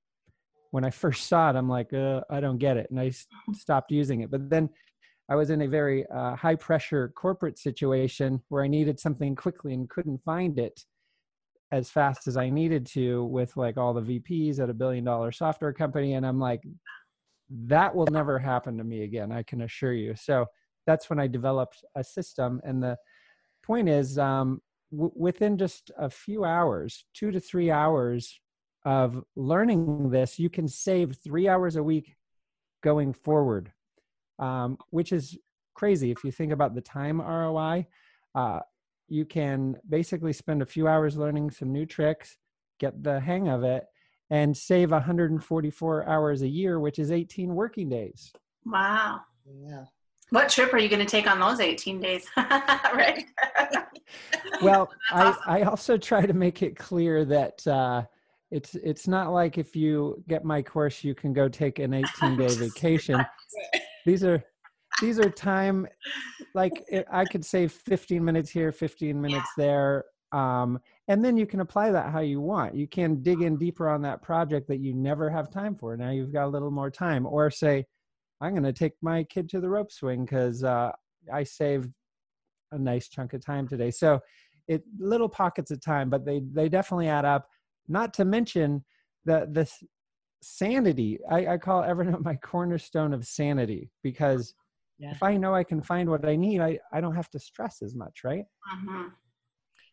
when 0.75 0.85
I 0.85 0.91
first 0.91 1.29
saw 1.29 1.51
it, 1.51 1.57
I'm 1.57 1.69
like, 1.69 1.93
uh, 1.93 2.23
I 2.29 2.41
don't 2.41 2.59
get 2.59 2.77
it, 2.77 2.91
and 2.91 2.99
I 2.99 3.13
stopped 3.55 3.93
using 3.93 4.23
it. 4.23 4.31
But 4.33 4.51
then 4.51 4.69
I 5.29 5.37
was 5.37 5.51
in 5.51 5.63
a 5.63 5.69
very 5.69 6.05
uh, 6.09 6.35
high 6.35 6.57
pressure 6.57 7.13
corporate 7.15 7.61
situation 7.61 8.43
where 8.49 8.65
I 8.65 8.67
needed 8.67 8.99
something 8.99 9.37
quickly 9.37 9.73
and 9.73 9.89
couldn't 9.89 10.25
find 10.25 10.59
it 10.59 10.85
as 11.71 11.91
fast 11.91 12.27
as 12.27 12.37
I 12.37 12.51
needed 12.51 12.87
to 12.87 13.25
with 13.27 13.57
like 13.57 13.77
all 13.77 13.95
the 13.95 14.19
VPs 14.19 14.59
at 14.59 14.69
a 14.69 14.75
billion 14.75 15.05
dollar 15.05 15.31
software 15.31 15.73
company. 15.73 16.15
And 16.15 16.27
I'm 16.27 16.41
like, 16.41 16.63
that 17.67 17.95
will 17.95 18.09
never 18.11 18.37
happen 18.41 18.77
to 18.79 18.85
me 18.85 19.05
again, 19.05 19.31
I 19.31 19.45
can 19.45 19.61
assure 19.63 19.93
you. 19.93 20.17
So 20.17 20.47
that's 20.89 21.09
when 21.09 21.21
I 21.21 21.29
developed 21.29 21.85
a 21.95 22.03
system. 22.03 22.61
And 22.65 22.83
the 22.83 22.97
point 23.63 23.89
is, 23.89 24.19
um, 24.19 24.61
w- 24.91 25.13
within 25.15 25.57
just 25.57 25.93
a 25.97 26.11
few 26.11 26.45
hours, 26.45 27.05
two 27.15 27.31
to 27.31 27.39
three 27.39 27.71
hours 27.71 28.41
of 28.85 29.23
learning 29.37 30.11
this, 30.11 30.39
you 30.39 30.51
can 30.51 30.69
save 30.69 31.17
three 31.17 31.49
hours 31.49 31.77
a 31.77 31.83
week 31.83 32.17
going 32.83 33.13
forward, 33.13 33.73
um, 34.39 34.79
which 34.91 35.13
is 35.13 35.39
crazy 35.75 36.11
if 36.11 36.25
you 36.25 36.31
think 36.31 36.53
about 36.53 36.75
the 36.75 36.81
time 36.81 37.21
ROI. 37.21 37.87
Uh, 38.35 38.61
you 39.09 39.25
can 39.25 39.77
basically 39.89 40.33
spend 40.33 40.63
a 40.63 40.67
few 40.67 40.89
hours 40.89 41.17
learning 41.17 41.51
some 41.51 41.73
new 41.73 41.87
tricks, 41.87 42.37
get 42.79 43.03
the 43.03 43.21
hang 43.21 43.49
of 43.49 43.65
it, 43.65 43.85
and 44.31 44.57
save 44.57 44.91
144 44.91 46.09
hours 46.09 46.43
a 46.43 46.49
year, 46.49 46.81
which 46.81 46.99
is 46.99 47.11
18 47.11 47.55
working 47.55 47.89
days. 47.89 48.33
Wow. 48.65 49.21
Yeah. 49.47 49.85
What 50.31 50.49
trip 50.49 50.73
are 50.73 50.79
you 50.79 50.89
going 50.89 51.05
to 51.05 51.11
take 51.11 51.31
on 51.31 51.39
those 51.39 51.61
18 51.61 52.01
days? 52.01 52.27
right. 52.37 53.25
well, 54.63 54.91
awesome. 55.13 55.43
I, 55.47 55.61
I 55.61 55.63
also 55.63 55.97
try 55.97 56.27
to 56.27 56.33
make 56.33 56.63
it 56.63 56.77
clear 56.77 57.25
that 57.27 57.67
uh, 57.67 58.03
it's 58.55 58.77
it's 58.77 59.09
not 59.09 59.33
like 59.33 59.59
if 59.59 59.75
you 59.75 60.23
get 60.29 60.45
my 60.45 60.63
course 60.63 61.03
you 61.03 61.13
can 61.13 61.33
go 61.33 61.49
take 61.49 61.81
an 61.81 61.93
18 62.21 62.37
day 62.37 62.55
vacation. 62.55 63.25
these 64.07 64.23
are 64.23 64.43
these 65.01 65.19
are 65.19 65.29
time 65.29 65.87
like 66.55 66.85
it, 66.89 67.05
i 67.11 67.25
could 67.25 67.45
save 67.45 67.73
15 67.73 68.25
minutes 68.25 68.51
here 68.51 68.71
15 68.71 69.21
minutes 69.21 69.49
yeah. 69.59 69.65
there 69.65 70.05
um, 70.31 70.81
and 71.09 71.25
then 71.25 71.37
you 71.37 71.47
can 71.47 71.61
apply 71.61 71.93
that 71.93 72.11
how 72.11 72.19
you 72.19 72.41
want. 72.41 72.75
You 72.75 72.89
can 72.89 73.23
dig 73.23 73.43
in 73.43 73.57
deeper 73.57 73.89
on 73.89 74.03
that 74.03 74.21
project 74.21 74.67
that 74.67 74.81
you 74.81 74.93
never 74.93 75.31
have 75.31 75.49
time 75.49 75.77
for. 75.77 75.97
Now 75.97 76.11
you've 76.11 76.33
got 76.33 76.47
a 76.47 76.49
little 76.49 76.73
more 76.73 76.91
time. 76.91 77.25
Or 77.25 77.51
say 77.51 77.87
i'm 78.41 78.51
going 78.51 78.65
to 78.65 78.73
take 78.73 78.95
my 79.01 79.23
kid 79.25 79.49
to 79.49 79.61
the 79.61 79.69
rope 79.69 79.93
swing 79.93 80.25
because 80.25 80.65
uh, 80.65 80.91
i 81.33 81.45
saved 81.45 81.89
a 82.73 82.79
nice 82.79 83.09
chunk 83.09 83.33
of 83.33 83.45
time 83.45 83.69
today. 83.69 83.93
So 83.93 84.21
it 84.67 84.83
little 84.99 85.29
pockets 85.29 85.71
of 85.71 85.81
time 85.81 86.11
but 86.11 86.25
they 86.25 86.41
they 86.53 86.69
definitely 86.69 87.09
add 87.09 87.25
up 87.25 87.49
not 87.89 88.15
to 88.15 88.25
mention 88.25 88.85
the 89.25 89.49
the 89.51 89.71
sanity. 90.45 91.19
I, 91.31 91.47
I 91.55 91.59
call 91.59 91.83
Evernote 91.83 92.25
my 92.25 92.37
cornerstone 92.37 93.13
of 93.13 93.27
sanity 93.27 93.91
because 94.03 94.55
yeah. 94.99 95.11
if 95.11 95.23
I 95.23 95.37
know 95.37 95.55
I 95.55 95.65
can 95.65 95.83
find 95.83 96.09
what 96.09 96.27
I 96.27 96.37
need, 96.37 96.61
I, 96.61 96.79
I 96.93 97.01
don't 97.01 97.15
have 97.15 97.31
to 97.31 97.39
stress 97.39 97.83
as 97.83 97.95
much, 97.95 98.23
right? 98.25 98.45
Mm-hmm. 98.77 99.09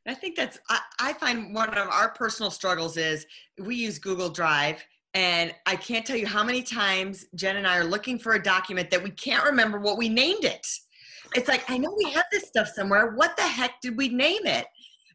I 0.08 0.14
think 0.16 0.36
that's, 0.36 0.60
I, 0.70 0.80
I 1.00 1.14
find 1.14 1.54
one 1.54 1.70
of 1.70 1.88
our 1.88 2.10
personal 2.10 2.52
struggles 2.52 2.98
is 2.98 3.26
we 3.60 3.76
use 3.76 4.00
Google 4.00 4.30
Drive 4.30 4.84
and 5.14 5.54
I 5.66 5.76
can't 5.76 6.06
tell 6.06 6.16
you 6.16 6.26
how 6.26 6.44
many 6.44 6.64
times 6.64 7.26
Jen 7.36 7.58
and 7.58 7.68
I 7.68 7.78
are 7.78 7.84
looking 7.84 8.18
for 8.18 8.34
a 8.34 8.42
document 8.42 8.90
that 8.92 9.04
we 9.04 9.12
can't 9.12 9.44
remember 9.44 9.80
what 9.80 9.98
we 9.98 10.10
named 10.10 10.46
it. 10.46 10.66
It's 11.36 11.48
like, 11.48 11.70
I 11.70 11.78
know 11.78 11.94
we 11.96 12.10
have 12.12 12.26
this 12.32 12.48
stuff 12.48 12.70
somewhere. 12.70 13.12
What 13.16 13.38
the 13.38 13.44
heck 13.44 13.80
did 13.82 13.96
we 13.96 14.10
name 14.10 14.46
it? 14.46 14.66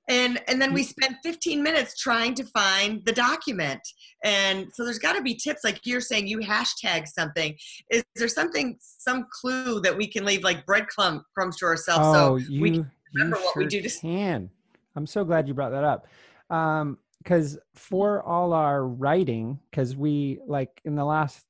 And 0.09 0.41
and 0.49 0.61
then 0.61 0.73
we 0.73 0.83
mm. 0.83 0.89
spent 0.89 1.17
15 1.23 1.63
minutes 1.63 1.99
trying 1.99 2.35
to 2.35 2.45
find 2.45 3.05
the 3.05 3.13
document. 3.13 3.81
And 4.25 4.69
so 4.73 4.85
there's 4.85 4.99
got 4.99 5.15
to 5.15 5.23
be 5.23 5.35
tips 5.35 5.63
like 5.65 5.81
you're 5.85 6.01
saying 6.01 6.27
you 6.27 6.39
hashtag 6.39 7.07
something. 7.07 7.57
Is 7.91 8.05
there 8.17 8.29
something 8.29 8.77
some 8.81 9.27
clue 9.33 9.81
that 9.81 9.97
we 9.97 10.07
can 10.07 10.25
leave 10.25 10.43
like 10.43 10.65
breadcrumbs 10.67 11.23
to 11.59 11.67
ourselves 11.67 12.07
oh, 12.07 12.13
so 12.13 12.37
you, 12.37 12.61
we 12.61 12.71
can 12.73 12.91
remember 13.15 13.37
what 13.37 13.55
sure 13.55 13.63
we 13.63 13.69
do 13.69 13.83
to 13.83 13.91
can. 14.01 14.51
I'm 14.95 15.07
so 15.07 15.25
glad 15.25 15.49
you 15.49 15.55
brought 15.55 15.73
that 15.73 15.85
up. 15.85 16.07
Um 16.51 16.99
because 17.23 17.59
for 17.75 18.23
all 18.23 18.53
our 18.53 18.87
writing 18.87 19.59
because 19.71 19.97
we 19.97 20.39
like 20.47 20.81
in 20.85 20.95
the 20.95 21.05
last 21.05 21.45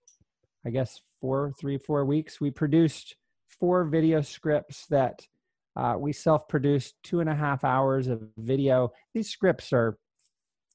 i 0.65 0.71
guess 0.71 1.03
four 1.21 1.53
three 1.61 1.77
four 1.77 2.07
weeks 2.07 2.41
we 2.41 2.51
produced 2.51 3.17
four 3.61 3.85
video 3.85 4.23
scripts 4.23 4.87
that 4.87 5.27
uh, 5.76 5.95
we 5.99 6.12
self 6.12 6.49
produced 6.49 6.95
two 7.02 7.21
and 7.21 7.28
a 7.28 7.35
half 7.35 7.64
hours 7.64 8.09
of 8.09 8.23
video. 8.38 8.92
These 9.14 9.28
scripts 9.28 9.73
are 9.73 9.99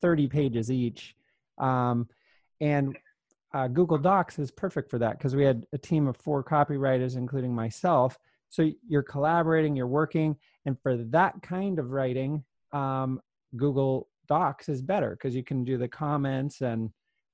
30 0.02 0.28
pages 0.28 0.72
each. 0.72 1.16
Um, 1.58 2.08
and 2.60 2.96
uh, 3.54 3.68
Google 3.68 3.98
Docs 3.98 4.40
is 4.40 4.52
perfect 4.52 4.90
for 4.90 5.00
that 5.00 5.18
because 5.18 5.36
we 5.36 5.44
had 5.44 5.64
a 5.74 5.78
team 5.78 6.08
of 6.08 6.18
four 6.18 6.44
copywriters, 6.44 7.18
including 7.18 7.54
myself. 7.54 8.18
So 8.50 8.70
you're 8.88 9.04
collaborating, 9.04 9.76
you're 9.76 9.88
working. 9.88 10.36
And 10.66 10.78
for 10.82 10.98
that 10.98 11.42
kind 11.42 11.80
of 11.80 11.92
writing, 11.92 12.44
um, 12.72 13.20
Google 13.56 14.08
Docs 14.28 14.70
is 14.70 14.82
better 14.82 15.12
because 15.12 15.36
you 15.36 15.44
can 15.44 15.64
do 15.64 15.78
the 15.78 15.88
comments 15.88 16.62
and 16.62 16.90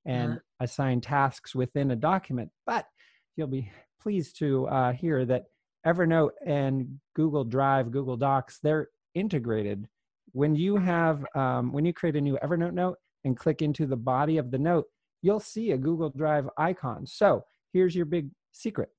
and 0.05 0.33
uh-huh. 0.33 0.39
assign 0.61 1.01
tasks 1.01 1.53
within 1.53 1.91
a 1.91 1.95
document. 1.95 2.49
But 2.65 2.85
you'll 3.35 3.47
be 3.47 3.69
pleased 4.01 4.39
to 4.39 4.67
uh, 4.67 4.93
hear 4.93 5.25
that 5.25 5.45
Evernote 5.87 6.31
and 6.45 6.99
Google 7.15 7.45
Drive, 7.45 7.91
Google 7.91 8.17
Docs, 8.17 8.59
they're 8.61 8.89
integrated. 9.15 9.87
When 10.33 10.53
you 10.55 10.75
have, 10.75 11.25
um, 11.33 11.71
when 11.71 11.85
you 11.85 11.93
create 11.93 12.17
a 12.17 12.21
new 12.21 12.37
Evernote 12.43 12.73
note 12.73 12.97
and 13.23 13.37
click 13.37 13.61
into 13.61 13.85
the 13.87 13.95
body 13.95 14.37
of 14.37 14.51
the 14.51 14.57
note, 14.57 14.85
you'll 15.21 15.39
see 15.39 15.71
a 15.71 15.77
Google 15.77 16.09
Drive 16.09 16.49
icon. 16.57 17.07
So 17.07 17.43
here's 17.73 17.95
your 17.95 18.05
big 18.05 18.29
secret. 18.51 18.89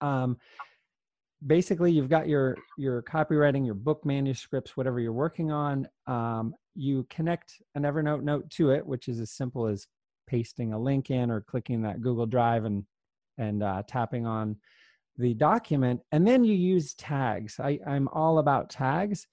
Um, 0.00 0.38
basically, 1.46 1.92
you've 1.92 2.08
got 2.08 2.28
your 2.28 2.56
your 2.78 3.02
copywriting, 3.02 3.64
your 3.64 3.74
book 3.74 4.04
manuscripts, 4.04 4.76
whatever 4.76 5.00
you're 5.00 5.12
working 5.12 5.52
on. 5.52 5.86
Um, 6.06 6.54
you 6.74 7.06
connect 7.10 7.62
an 7.74 7.82
Evernote 7.82 8.22
note 8.22 8.48
to 8.50 8.70
it, 8.70 8.84
which 8.84 9.08
is 9.08 9.20
as 9.20 9.30
simple 9.30 9.66
as 9.66 9.86
pasting 10.26 10.72
a 10.72 10.78
link 10.78 11.10
in 11.10 11.30
or 11.30 11.42
clicking 11.42 11.82
that 11.82 12.00
Google 12.00 12.26
Drive 12.26 12.64
and 12.64 12.84
and 13.38 13.62
uh, 13.62 13.82
tapping 13.86 14.26
on 14.26 14.56
the 15.18 15.34
document 15.34 16.00
and 16.12 16.26
then 16.26 16.44
you 16.44 16.54
use 16.54 16.94
tags 16.94 17.60
I, 17.60 17.78
i'm 17.86 18.08
all 18.08 18.38
about 18.38 18.70
tags 18.70 19.26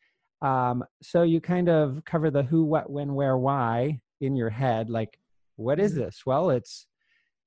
um, 0.44 0.84
so 1.04 1.22
you 1.22 1.40
kind 1.40 1.70
of 1.70 2.02
cover 2.06 2.32
the 2.32 2.44
who 2.44 2.64
what 2.66 2.90
when 2.90 3.14
where 3.14 3.38
why 3.38 4.02
in 4.22 4.36
your 4.36 4.50
head 4.50 4.90
like 4.90 5.20
what 5.56 5.80
is 5.80 5.92
mm-hmm. 5.92 6.02
this 6.02 6.26
well 6.26 6.50
it's 6.50 6.88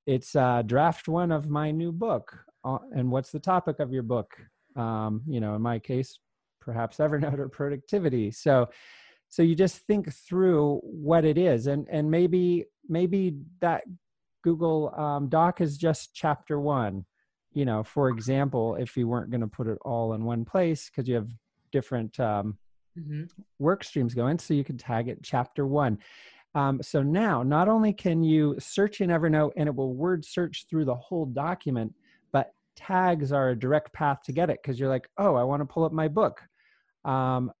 it's 0.05 0.35
uh, 0.35 0.61
draft 0.61 1.07
one 1.07 1.31
of 1.31 1.49
my 1.49 1.71
new 1.71 1.91
book 1.91 2.45
uh, 2.63 2.79
and 2.95 3.11
what's 3.11 3.31
the 3.31 3.39
topic 3.39 3.79
of 3.79 3.91
your 3.91 4.03
book 4.03 4.35
Um, 4.75 5.21
you 5.25 5.39
know, 5.39 5.55
in 5.55 5.61
my 5.61 5.79
case, 5.79 6.19
perhaps 6.59 6.97
Evernote 6.97 7.39
or 7.39 7.49
productivity. 7.49 8.31
So, 8.31 8.67
so 9.29 9.41
you 9.41 9.55
just 9.55 9.77
think 9.87 10.13
through 10.13 10.81
what 10.83 11.23
it 11.25 11.37
is, 11.37 11.67
and 11.67 11.87
and 11.89 12.11
maybe 12.11 12.65
maybe 12.89 13.37
that 13.61 13.83
Google 14.43 14.93
um, 14.97 15.29
Doc 15.29 15.61
is 15.61 15.77
just 15.77 16.13
chapter 16.13 16.59
one. 16.59 17.05
You 17.55 17.65
know, 17.65 17.83
for 17.83 18.09
example, 18.09 18.75
if 18.75 18.95
you 18.95 19.07
weren't 19.07 19.31
going 19.31 19.41
to 19.41 19.47
put 19.47 19.67
it 19.67 19.79
all 19.83 20.13
in 20.13 20.23
one 20.23 20.45
place 20.45 20.89
because 20.89 21.07
you 21.07 21.15
have 21.15 21.29
different 21.71 22.19
um, 22.19 22.57
mm-hmm. 22.97 23.23
work 23.57 23.83
streams 23.83 24.13
going, 24.13 24.37
so 24.37 24.53
you 24.53 24.63
could 24.63 24.79
tag 24.79 25.07
it 25.07 25.23
chapter 25.23 25.65
one. 25.65 25.97
Um, 26.53 26.81
so 26.81 27.01
now, 27.01 27.43
not 27.43 27.67
only 27.67 27.91
can 27.91 28.23
you 28.23 28.55
search 28.59 29.01
in 29.01 29.09
Evernote 29.09 29.51
and 29.57 29.67
it 29.67 29.75
will 29.75 29.93
word 29.93 30.23
search 30.23 30.65
through 30.69 30.85
the 30.85 30.95
whole 30.95 31.25
document, 31.25 31.93
but 32.31 32.51
tags 32.77 33.31
are 33.33 33.49
a 33.49 33.59
direct 33.59 33.91
path 33.93 34.19
to 34.25 34.31
get 34.31 34.49
it 34.49 34.59
because 34.61 34.79
you're 34.79 34.89
like, 34.89 35.09
oh, 35.17 35.35
I 35.35 35.43
want 35.43 35.61
to 35.61 35.65
pull 35.65 35.83
up 35.83 35.91
my 35.91 36.07
book. 36.07 36.41
Um, 37.03 37.51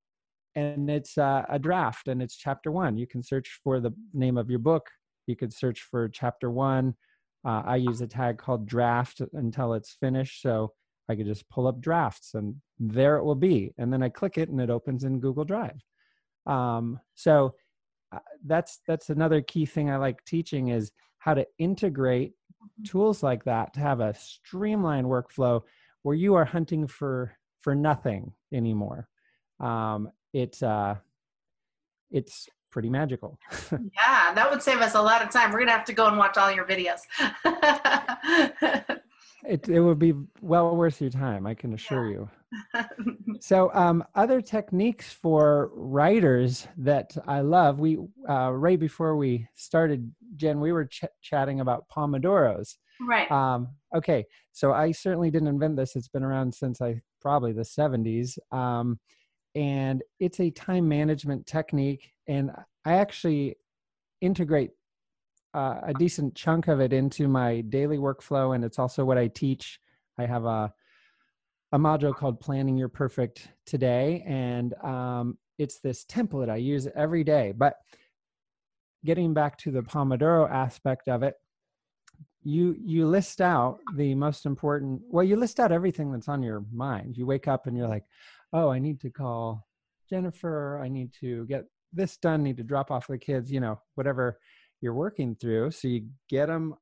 and 0.55 0.89
it's 0.89 1.17
uh, 1.17 1.43
a 1.49 1.59
draft 1.59 2.07
and 2.07 2.21
it's 2.21 2.37
chapter 2.37 2.71
one. 2.71 2.97
You 2.97 3.05
can 3.05 3.21
search 3.21 3.59
for 3.63 3.81
the 3.81 3.91
name 4.13 4.37
of 4.37 4.49
your 4.49 4.59
book. 4.59 4.89
You 5.27 5.35
could 5.35 5.53
search 5.53 5.81
for 5.81 6.07
chapter 6.07 6.49
one. 6.49 6.95
Uh, 7.45 7.61
I 7.65 7.75
use 7.75 8.01
a 8.01 8.07
tag 8.07 8.37
called 8.37 8.65
draft 8.65 9.21
until 9.33 9.73
it's 9.73 9.93
finished. 9.99 10.41
So 10.41 10.73
I 11.07 11.15
could 11.15 11.27
just 11.27 11.47
pull 11.49 11.67
up 11.67 11.79
drafts 11.79 12.33
and 12.33 12.55
there 12.79 13.17
it 13.17 13.23
will 13.23 13.35
be. 13.35 13.73
And 13.77 13.93
then 13.93 14.01
I 14.01 14.09
click 14.09 14.37
it 14.37 14.49
and 14.49 14.59
it 14.59 14.69
opens 14.69 15.03
in 15.03 15.19
Google 15.19 15.45
Drive. 15.45 15.83
Um, 16.47 16.99
so 17.13 17.55
uh, 18.11 18.19
that's 18.45 18.79
that's 18.87 19.09
another 19.09 19.41
key 19.41 19.65
thing 19.65 19.89
I 19.89 19.97
like 19.97 20.23
teaching 20.25 20.69
is 20.69 20.91
how 21.19 21.33
to 21.33 21.45
integrate 21.57 22.31
mm-hmm. 22.31 22.83
tools 22.83 23.23
like 23.23 23.43
that 23.45 23.73
to 23.73 23.79
have 23.79 23.99
a 23.99 24.15
streamlined 24.15 25.07
workflow 25.07 25.61
where 26.03 26.15
you 26.15 26.35
are 26.35 26.45
hunting 26.45 26.87
for 26.87 27.35
for 27.61 27.75
nothing 27.75 28.31
anymore. 28.53 29.07
Um, 29.59 30.09
it's 30.33 30.61
uh, 30.61 30.95
it's 32.11 32.47
pretty 32.75 32.89
magical. 32.89 33.39
yeah, 33.71 34.33
that 34.33 34.51
would 34.51 34.61
save 34.61 34.79
us 34.81 34.95
a 34.95 35.01
lot 35.01 35.23
of 35.23 35.29
time. 35.29 35.49
We're 35.49 35.59
gonna 35.59 35.71
have 35.71 35.85
to 35.85 35.93
go 35.93 36.07
and 36.07 36.17
watch 36.17 36.35
all 36.35 36.51
your 36.51 36.65
videos. 36.65 36.99
it 39.47 39.69
it 39.69 39.79
would 39.79 39.97
be 39.97 40.13
well 40.41 40.75
worth 40.75 40.99
your 40.99 41.09
time, 41.09 41.47
I 41.47 41.53
can 41.53 41.73
assure 41.73 42.11
yeah. 42.11 42.25
you. 42.73 42.83
so 43.39 43.73
um, 43.73 44.03
other 44.15 44.41
techniques 44.41 45.13
for 45.13 45.71
writers 45.73 46.67
that 46.77 47.11
i 47.27 47.41
love 47.41 47.79
we 47.79 47.97
uh, 48.29 48.51
right 48.51 48.79
before 48.79 49.17
we 49.17 49.45
started 49.55 50.09
jen 50.37 50.61
we 50.61 50.71
were 50.71 50.85
ch- 50.85 51.03
chatting 51.21 51.59
about 51.59 51.83
pomodoros 51.89 52.75
right 53.01 53.29
um, 53.29 53.67
okay 53.93 54.23
so 54.53 54.71
i 54.71 54.89
certainly 54.89 55.29
didn't 55.29 55.49
invent 55.49 55.75
this 55.75 55.97
it's 55.97 56.07
been 56.07 56.23
around 56.23 56.53
since 56.53 56.79
i 56.79 56.95
probably 57.19 57.51
the 57.51 57.61
70s 57.61 58.37
um, 58.53 58.97
and 59.53 60.01
it's 60.21 60.39
a 60.39 60.49
time 60.51 60.87
management 60.87 61.45
technique 61.45 62.13
and 62.27 62.51
i 62.85 62.93
actually 62.93 63.55
integrate 64.21 64.71
uh, 65.53 65.79
a 65.83 65.93
decent 65.93 66.35
chunk 66.35 66.67
of 66.67 66.81
it 66.81 66.91
into 66.91 67.27
my 67.27 67.61
daily 67.61 67.97
workflow 67.97 68.55
and 68.55 68.63
it's 68.63 68.79
also 68.79 69.05
what 69.05 69.17
i 69.17 69.27
teach 69.27 69.79
i 70.17 70.25
have 70.25 70.45
a 70.45 70.73
a 71.75 71.77
module 71.77 72.15
called 72.15 72.39
Planning 72.39 72.77
Your 72.77 72.87
Perfect 72.87 73.49
Today. 73.65 74.23
And 74.25 74.73
um, 74.75 75.37
it's 75.57 75.79
this 75.79 76.05
template 76.05 76.49
I 76.49 76.55
use 76.55 76.87
every 76.95 77.25
day. 77.25 77.53
But 77.55 77.75
getting 79.03 79.33
back 79.33 79.57
to 79.59 79.71
the 79.71 79.81
Pomodoro 79.81 80.49
aspect 80.49 81.09
of 81.09 81.21
it, 81.21 81.35
you 82.43 82.77
you 82.79 83.07
list 83.07 83.41
out 83.41 83.79
the 83.95 84.13
most 84.13 84.45
important 84.45 85.01
well 85.09 85.23
you 85.23 85.35
list 85.35 85.59
out 85.59 85.71
everything 85.71 86.11
that's 86.11 86.29
on 86.29 86.43
your 86.43 86.63
mind 86.71 87.17
you 87.17 87.25
wake 87.25 87.47
up 87.47 87.65
and 87.65 87.75
you're 87.75 87.87
like 87.87 88.03
oh 88.53 88.69
i 88.69 88.77
need 88.77 88.99
to 88.99 89.09
call 89.09 89.65
jennifer 90.07 90.79
i 90.79 90.87
need 90.87 91.11
to 91.11 91.43
get 91.47 91.65
this 91.93 92.17
done 92.17 92.43
need 92.43 92.57
to 92.57 92.63
drop 92.63 92.91
off 92.91 93.07
the 93.07 93.17
kids 93.17 93.51
you 93.51 93.59
know 93.59 93.79
whatever 93.95 94.37
you're 94.81 94.93
working 94.93 95.35
through 95.35 95.71
so 95.71 95.87
you 95.87 96.05
get 96.29 96.47
them 96.47 96.75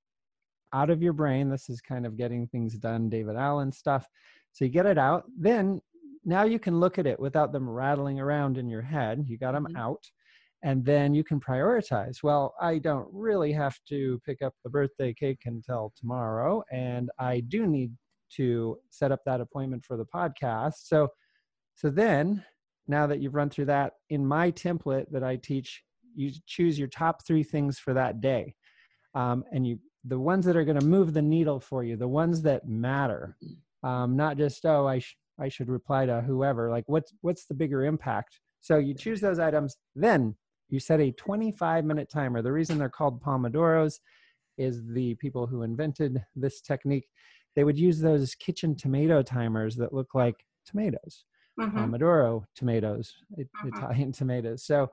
out 0.73 0.89
of 0.89 1.03
your 1.03 1.13
brain 1.13 1.49
this 1.49 1.69
is 1.69 1.81
kind 1.81 2.05
of 2.05 2.17
getting 2.17 2.47
things 2.47 2.73
done 2.75 3.09
david 3.09 3.35
allen 3.35 3.71
stuff 3.71 4.07
so 4.53 4.65
you 4.65 4.71
get 4.71 4.85
it 4.85 4.97
out. 4.97 5.25
Then 5.37 5.81
now 6.23 6.43
you 6.43 6.59
can 6.59 6.79
look 6.79 6.97
at 6.97 7.07
it 7.07 7.19
without 7.19 7.51
them 7.51 7.69
rattling 7.69 8.19
around 8.19 8.57
in 8.57 8.69
your 8.69 8.81
head. 8.81 9.25
You 9.27 9.37
got 9.37 9.53
them 9.53 9.65
mm-hmm. 9.65 9.77
out. 9.77 10.03
And 10.63 10.85
then 10.85 11.13
you 11.13 11.25
can 11.25 11.41
prioritize. 11.41 12.23
Well, 12.23 12.53
I 12.61 12.77
don't 12.77 13.09
really 13.11 13.51
have 13.51 13.77
to 13.89 14.21
pick 14.25 14.41
up 14.41 14.53
the 14.63 14.69
birthday 14.69 15.13
cake 15.13 15.41
until 15.45 15.91
tomorrow. 15.99 16.63
And 16.71 17.09
I 17.19 17.41
do 17.41 17.67
need 17.67 17.91
to 18.37 18.77
set 18.89 19.11
up 19.11 19.19
that 19.25 19.41
appointment 19.41 19.83
for 19.83 19.97
the 19.97 20.05
podcast. 20.05 20.85
So 20.85 21.09
so 21.75 21.89
then 21.89 22.45
now 22.87 23.07
that 23.07 23.19
you've 23.19 23.35
run 23.35 23.49
through 23.49 23.65
that 23.65 23.93
in 24.09 24.25
my 24.25 24.51
template 24.51 25.05
that 25.11 25.23
I 25.23 25.37
teach, 25.37 25.83
you 26.15 26.31
choose 26.45 26.77
your 26.77 26.87
top 26.87 27.25
three 27.25 27.43
things 27.43 27.79
for 27.79 27.93
that 27.93 28.21
day. 28.21 28.55
Um, 29.15 29.43
and 29.51 29.65
you 29.65 29.79
the 30.05 30.19
ones 30.19 30.45
that 30.45 30.57
are 30.57 30.65
going 30.65 30.79
to 30.79 30.85
move 30.85 31.13
the 31.13 31.21
needle 31.21 31.61
for 31.61 31.83
you, 31.83 31.95
the 31.95 32.07
ones 32.07 32.41
that 32.41 32.67
matter 32.67 33.37
um, 33.83 34.15
not 34.15 34.37
just 34.37 34.65
oh 34.65 34.87
I 34.87 34.99
sh- 34.99 35.17
I 35.39 35.49
should 35.49 35.69
reply 35.69 36.05
to 36.05 36.21
whoever. 36.21 36.69
Like 36.69 36.85
what's 36.87 37.13
what's 37.21 37.45
the 37.45 37.53
bigger 37.53 37.85
impact? 37.85 38.39
So 38.61 38.77
you 38.77 38.93
choose 38.93 39.19
those 39.19 39.39
items, 39.39 39.77
then 39.95 40.35
you 40.69 40.79
set 40.79 41.01
a 41.01 41.11
25 41.11 41.85
minute 41.85 42.09
timer. 42.09 42.41
The 42.41 42.51
reason 42.51 42.77
they're 42.77 42.89
called 42.89 43.21
pomodoros 43.21 43.99
is 44.57 44.81
the 44.87 45.15
people 45.15 45.45
who 45.45 45.63
invented 45.63 46.23
this 46.35 46.61
technique. 46.61 47.07
They 47.55 47.63
would 47.63 47.77
use 47.77 47.99
those 47.99 48.35
kitchen 48.35 48.75
tomato 48.75 49.21
timers 49.21 49.75
that 49.75 49.93
look 49.93 50.15
like 50.15 50.35
tomatoes, 50.65 51.25
mm-hmm. 51.59 51.77
pomodoro 51.77 52.45
tomatoes, 52.55 53.13
mm-hmm. 53.37 53.67
Italian 53.67 54.11
tomatoes. 54.11 54.63
So 54.63 54.91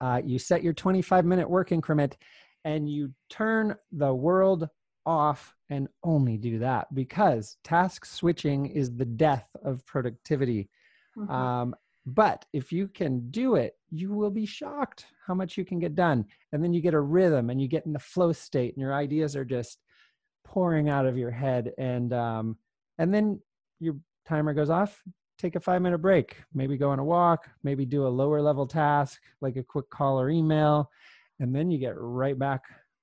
uh, 0.00 0.20
you 0.24 0.38
set 0.38 0.62
your 0.62 0.72
25 0.72 1.24
minute 1.24 1.48
work 1.48 1.72
increment 1.72 2.16
and 2.64 2.88
you 2.88 3.12
turn 3.30 3.74
the 3.92 4.12
world 4.12 4.68
off 5.06 5.54
and 5.70 5.88
only 6.02 6.36
do 6.36 6.58
that 6.58 6.92
because 6.94 7.56
task 7.64 8.04
switching 8.04 8.66
is 8.66 8.94
the 8.94 9.04
death 9.04 9.48
of 9.62 9.84
productivity. 9.86 10.68
Mm-hmm. 11.16 11.30
Um, 11.30 11.74
but 12.06 12.44
if 12.52 12.72
you 12.72 12.88
can 12.88 13.30
do 13.30 13.54
it, 13.54 13.76
you 13.90 14.12
will 14.12 14.30
be 14.30 14.44
shocked 14.44 15.06
how 15.26 15.34
much 15.34 15.56
you 15.56 15.64
can 15.64 15.78
get 15.78 15.94
done. 15.94 16.26
And 16.52 16.62
then 16.62 16.72
you 16.74 16.82
get 16.82 16.94
a 16.94 17.00
rhythm 17.00 17.48
and 17.48 17.60
you 17.60 17.68
get 17.68 17.86
in 17.86 17.92
the 17.92 17.98
flow 17.98 18.32
state 18.32 18.74
and 18.74 18.82
your 18.82 18.94
ideas 18.94 19.36
are 19.36 19.44
just 19.44 19.78
pouring 20.44 20.90
out 20.90 21.06
of 21.06 21.16
your 21.16 21.30
head. 21.30 21.72
And, 21.78 22.12
um, 22.12 22.58
and 22.98 23.12
then 23.12 23.40
your 23.80 23.96
timer 24.26 24.54
goes 24.54 24.70
off, 24.70 25.02
take 25.38 25.56
a 25.56 25.60
five 25.60 25.82
minute 25.82 25.98
break, 25.98 26.36
maybe 26.54 26.76
go 26.76 26.90
on 26.90 26.98
a 26.98 27.04
walk, 27.04 27.48
maybe 27.62 27.84
do 27.84 28.06
a 28.06 28.08
lower 28.08 28.40
level 28.40 28.66
task 28.66 29.20
like 29.40 29.56
a 29.56 29.62
quick 29.62 29.88
call 29.90 30.20
or 30.20 30.30
email. 30.30 30.90
And 31.40 31.54
then 31.54 31.70
you 31.70 31.78
get 31.78 31.94
right 31.96 32.38
back 32.38 32.62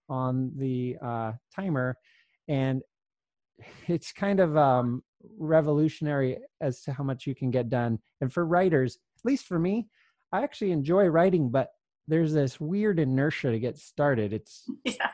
on 0.10 0.52
the 0.56 0.98
uh, 1.02 1.34
timer, 1.56 1.98
and 2.48 2.82
it's 3.88 4.12
kind 4.12 4.40
of 4.40 4.58
um, 4.58 5.04
revolutionary 5.38 6.38
as 6.62 6.82
to 6.84 6.94
how 6.94 7.04
much 7.04 7.28
you 7.28 7.36
can 7.36 7.52
get 7.52 7.70
done. 7.70 8.00
And 8.22 8.32
for 8.32 8.46
writers, 8.46 8.98
at 9.18 9.26
least 9.26 9.46
for 9.46 9.60
me, 9.60 9.88
I 10.32 10.44
actually 10.44 10.72
enjoy 10.72 11.06
writing, 11.08 11.50
but 11.50 11.70
there's 12.08 12.34
this 12.34 12.60
weird 12.60 13.00
inertia 13.00 13.52
to 13.52 13.60
get 13.60 13.78
started. 13.78 14.34
It's 14.34 14.64
yeah. 14.84 15.12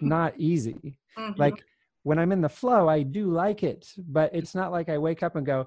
not 0.00 0.34
easy. 0.38 0.98
Mm-hmm. 1.18 1.40
Like 1.40 1.62
when 2.06 2.20
I'm 2.20 2.30
in 2.30 2.40
the 2.40 2.48
flow, 2.48 2.88
I 2.88 3.02
do 3.02 3.32
like 3.32 3.64
it, 3.64 3.88
but 3.98 4.32
it's 4.32 4.54
not 4.54 4.70
like 4.70 4.88
I 4.88 4.96
wake 4.96 5.24
up 5.24 5.34
and 5.34 5.44
go, 5.44 5.66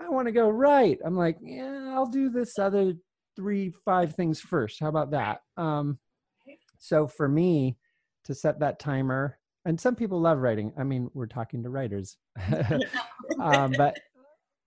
I 0.00 0.08
want 0.08 0.26
to 0.26 0.32
go 0.32 0.48
right. 0.48 0.98
I'm 1.04 1.16
like, 1.16 1.38
yeah, 1.40 1.92
I'll 1.94 2.10
do 2.10 2.28
this 2.28 2.58
other 2.58 2.94
three, 3.36 3.72
five 3.84 4.16
things 4.16 4.40
first. 4.40 4.80
How 4.80 4.88
about 4.88 5.12
that? 5.12 5.42
Um, 5.56 6.00
so 6.80 7.06
for 7.06 7.28
me, 7.28 7.76
to 8.24 8.34
set 8.34 8.58
that 8.58 8.80
timer. 8.80 9.38
And 9.64 9.80
some 9.80 9.94
people 9.94 10.20
love 10.20 10.38
writing. 10.38 10.72
I 10.76 10.82
mean, 10.82 11.08
we're 11.14 11.26
talking 11.26 11.62
to 11.62 11.70
writers, 11.70 12.16
um, 13.40 13.72
but 13.76 13.96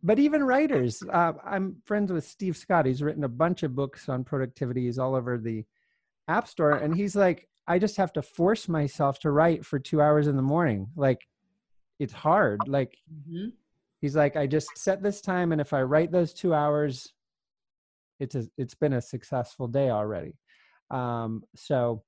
but 0.02 0.20
even 0.20 0.42
writers. 0.42 1.04
Uh, 1.04 1.34
I'm 1.44 1.82
friends 1.84 2.14
with 2.14 2.26
Steve 2.26 2.56
Scott. 2.56 2.86
He's 2.86 3.02
written 3.02 3.26
a 3.26 3.30
bunch 3.30 3.64
of 3.64 3.76
books 3.76 4.08
on 4.08 4.24
productivity. 4.24 4.86
He's 4.86 5.00
all 5.00 5.16
over 5.16 5.38
the 5.38 5.66
App 6.30 6.48
Store, 6.48 6.72
and 6.72 6.96
he's 6.96 7.14
like, 7.18 7.49
I 7.70 7.80
just 7.80 7.96
have 7.98 8.12
to 8.14 8.22
force 8.22 8.68
myself 8.68 9.20
to 9.20 9.32
write 9.32 9.66
for 9.66 9.80
two 9.80 10.02
hours 10.02 10.28
in 10.28 10.36
the 10.36 10.42
morning. 10.42 10.88
Like, 10.96 11.26
it's 12.00 12.14
hard. 12.14 12.60
Like, 12.68 12.98
mm-hmm. 13.14 13.50
he's 14.02 14.16
like, 14.16 14.36
I 14.36 14.48
just 14.48 14.78
set 14.78 15.02
this 15.02 15.22
time, 15.22 15.52
and 15.52 15.62
if 15.62 15.72
I 15.72 15.84
write 15.84 16.12
those 16.12 16.34
two 16.34 16.54
hours, 16.54 17.14
it's 18.20 18.36
a, 18.36 18.46
it's 18.58 18.76
been 18.76 18.94
a 18.94 19.02
successful 19.02 19.68
day 19.68 19.90
already. 19.90 20.34
Um, 20.92 21.44
so 21.56 22.04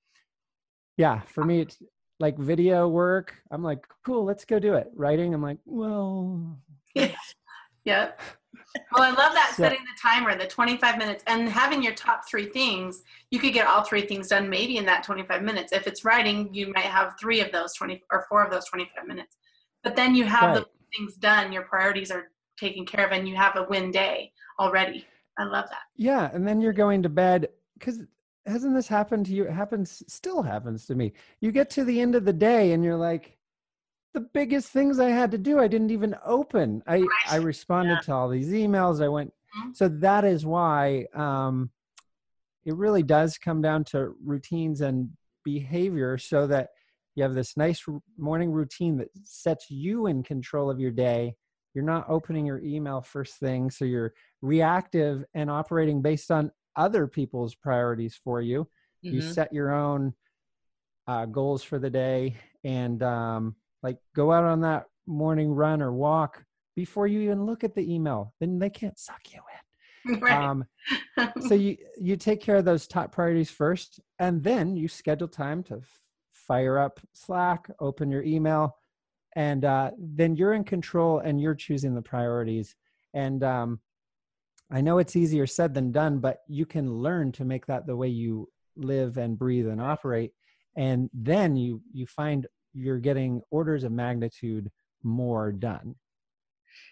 yeah, 0.97 1.21
for 1.21 1.43
me, 1.43 1.61
it's 1.61 1.81
like 2.19 2.37
video 2.37 2.87
work. 2.87 3.35
I'm 3.49 3.63
like, 3.63 3.85
cool, 4.05 4.23
let's 4.23 4.45
go 4.45 4.59
do 4.59 4.75
it. 4.75 4.87
Writing, 4.95 5.33
I'm 5.33 5.41
like, 5.41 5.57
well, 5.65 6.59
yeah. 7.85 8.11
Well, 8.53 8.83
oh, 8.95 9.03
I 9.03 9.09
love 9.09 9.33
that 9.33 9.53
setting 9.55 9.79
the 9.79 9.99
timer, 10.01 10.37
the 10.37 10.47
25 10.47 10.97
minutes, 10.97 11.23
and 11.27 11.47
having 11.47 11.83
your 11.83 11.93
top 11.93 12.27
three 12.27 12.47
things. 12.47 13.03
You 13.29 13.39
could 13.39 13.53
get 13.53 13.67
all 13.67 13.83
three 13.83 14.01
things 14.01 14.27
done 14.27 14.49
maybe 14.49 14.77
in 14.77 14.85
that 14.85 15.03
25 15.03 15.41
minutes. 15.43 15.71
If 15.71 15.87
it's 15.87 16.03
writing, 16.05 16.53
you 16.53 16.71
might 16.73 16.85
have 16.85 17.15
three 17.19 17.41
of 17.41 17.51
those 17.51 17.73
20 17.73 18.03
or 18.11 18.25
four 18.29 18.43
of 18.43 18.51
those 18.51 18.65
25 18.65 19.07
minutes. 19.07 19.37
But 19.83 19.95
then 19.95 20.15
you 20.15 20.25
have 20.25 20.55
right. 20.55 20.65
things 20.97 21.15
done, 21.15 21.51
your 21.51 21.63
priorities 21.63 22.11
are 22.11 22.29
taken 22.57 22.85
care 22.85 23.05
of, 23.05 23.11
and 23.11 23.27
you 23.27 23.35
have 23.35 23.55
a 23.55 23.63
win 23.63 23.91
day 23.91 24.31
already. 24.59 25.05
I 25.37 25.45
love 25.45 25.65
that. 25.69 25.83
Yeah, 25.95 26.29
and 26.33 26.47
then 26.47 26.61
you're 26.61 26.73
going 26.73 27.01
to 27.03 27.09
bed 27.09 27.49
because 27.77 28.01
hasn't 28.45 28.75
this 28.75 28.87
happened 28.87 29.25
to 29.27 29.33
you? 29.33 29.45
It 29.45 29.51
happens, 29.51 30.03
still 30.07 30.41
happens 30.41 30.85
to 30.87 30.95
me. 30.95 31.13
You 31.39 31.51
get 31.51 31.69
to 31.71 31.83
the 31.83 31.99
end 32.01 32.15
of 32.15 32.25
the 32.25 32.33
day 32.33 32.73
and 32.73 32.83
you're 32.83 32.97
like, 32.97 33.37
the 34.13 34.21
biggest 34.21 34.69
things 34.69 34.99
I 34.99 35.09
had 35.09 35.31
to 35.31 35.37
do, 35.37 35.59
I 35.59 35.67
didn't 35.67 35.91
even 35.91 36.15
open. 36.25 36.83
I 36.87 37.07
I 37.29 37.37
responded 37.37 37.95
Yeah. 37.95 38.01
to 38.05 38.13
all 38.13 38.29
these 38.29 38.49
emails. 38.49 39.01
I 39.03 39.07
went, 39.07 39.33
Mhm. 39.57 39.75
so 39.75 39.87
that 39.87 40.25
is 40.25 40.45
why 40.45 41.05
um, 41.13 41.71
it 42.65 42.75
really 42.75 43.03
does 43.03 43.37
come 43.37 43.61
down 43.61 43.83
to 43.85 44.15
routines 44.23 44.81
and 44.81 45.09
behavior, 45.43 46.17
so 46.17 46.45
that 46.47 46.69
you 47.15 47.23
have 47.23 47.33
this 47.33 47.57
nice 47.57 47.81
r- 47.87 47.99
morning 48.17 48.51
routine 48.51 48.97
that 48.97 49.09
sets 49.23 49.69
you 49.71 50.07
in 50.07 50.23
control 50.23 50.69
of 50.69 50.79
your 50.79 50.91
day. 50.91 51.35
You're 51.73 51.83
not 51.85 52.09
opening 52.09 52.45
your 52.45 52.59
email 52.59 53.01
first 53.01 53.35
thing, 53.35 53.71
so 53.71 53.85
you're 53.85 54.13
reactive 54.41 55.23
and 55.33 55.49
operating 55.49 56.01
based 56.01 56.31
on 56.31 56.51
other 56.75 57.07
people's 57.07 57.55
priorities 57.55 58.15
for 58.21 58.41
you. 58.41 58.67
You 59.01 59.19
Mhm. 59.19 59.33
set 59.33 59.53
your 59.53 59.71
own 59.71 60.13
uh, 61.07 61.25
goals 61.25 61.63
for 61.63 61.79
the 61.79 61.89
day 61.89 62.35
and 62.63 63.01
um, 63.03 63.55
like 63.83 63.97
go 64.15 64.31
out 64.31 64.43
on 64.43 64.61
that 64.61 64.85
morning 65.07 65.51
run 65.51 65.81
or 65.81 65.91
walk 65.91 66.43
before 66.75 67.07
you 67.07 67.21
even 67.21 67.45
look 67.45 67.63
at 67.63 67.75
the 67.75 67.93
email. 67.93 68.33
Then 68.39 68.59
they 68.59 68.69
can't 68.69 68.97
suck 68.97 69.21
you 69.31 69.39
in. 69.53 70.19
right. 70.21 70.33
Um, 70.33 70.65
so 71.47 71.53
you 71.53 71.77
you 71.99 72.15
take 72.15 72.41
care 72.41 72.55
of 72.55 72.65
those 72.65 72.87
top 72.87 73.11
priorities 73.11 73.51
first, 73.51 73.99
and 74.19 74.43
then 74.43 74.75
you 74.75 74.87
schedule 74.87 75.27
time 75.27 75.63
to 75.63 75.75
f- 75.75 75.99
fire 76.31 76.79
up 76.79 76.99
Slack, 77.13 77.69
open 77.79 78.09
your 78.09 78.23
email, 78.23 78.77
and 79.35 79.63
uh, 79.63 79.91
then 79.99 80.35
you're 80.35 80.53
in 80.53 80.63
control 80.63 81.19
and 81.19 81.39
you're 81.39 81.55
choosing 81.55 81.93
the 81.93 82.01
priorities. 82.01 82.75
And 83.13 83.43
um, 83.43 83.79
I 84.71 84.81
know 84.81 84.97
it's 84.97 85.15
easier 85.15 85.45
said 85.45 85.73
than 85.73 85.91
done, 85.91 86.19
but 86.19 86.39
you 86.47 86.65
can 86.65 86.91
learn 86.91 87.31
to 87.33 87.45
make 87.45 87.65
that 87.67 87.85
the 87.85 87.95
way 87.95 88.07
you 88.07 88.49
live 88.75 89.17
and 89.17 89.37
breathe 89.37 89.67
and 89.67 89.81
operate, 89.81 90.31
and 90.75 91.09
then 91.13 91.55
you 91.55 91.81
you 91.93 92.07
find 92.07 92.47
you're 92.73 92.99
getting 92.99 93.41
orders 93.51 93.83
of 93.83 93.91
magnitude 93.91 94.69
more 95.03 95.51
done. 95.51 95.95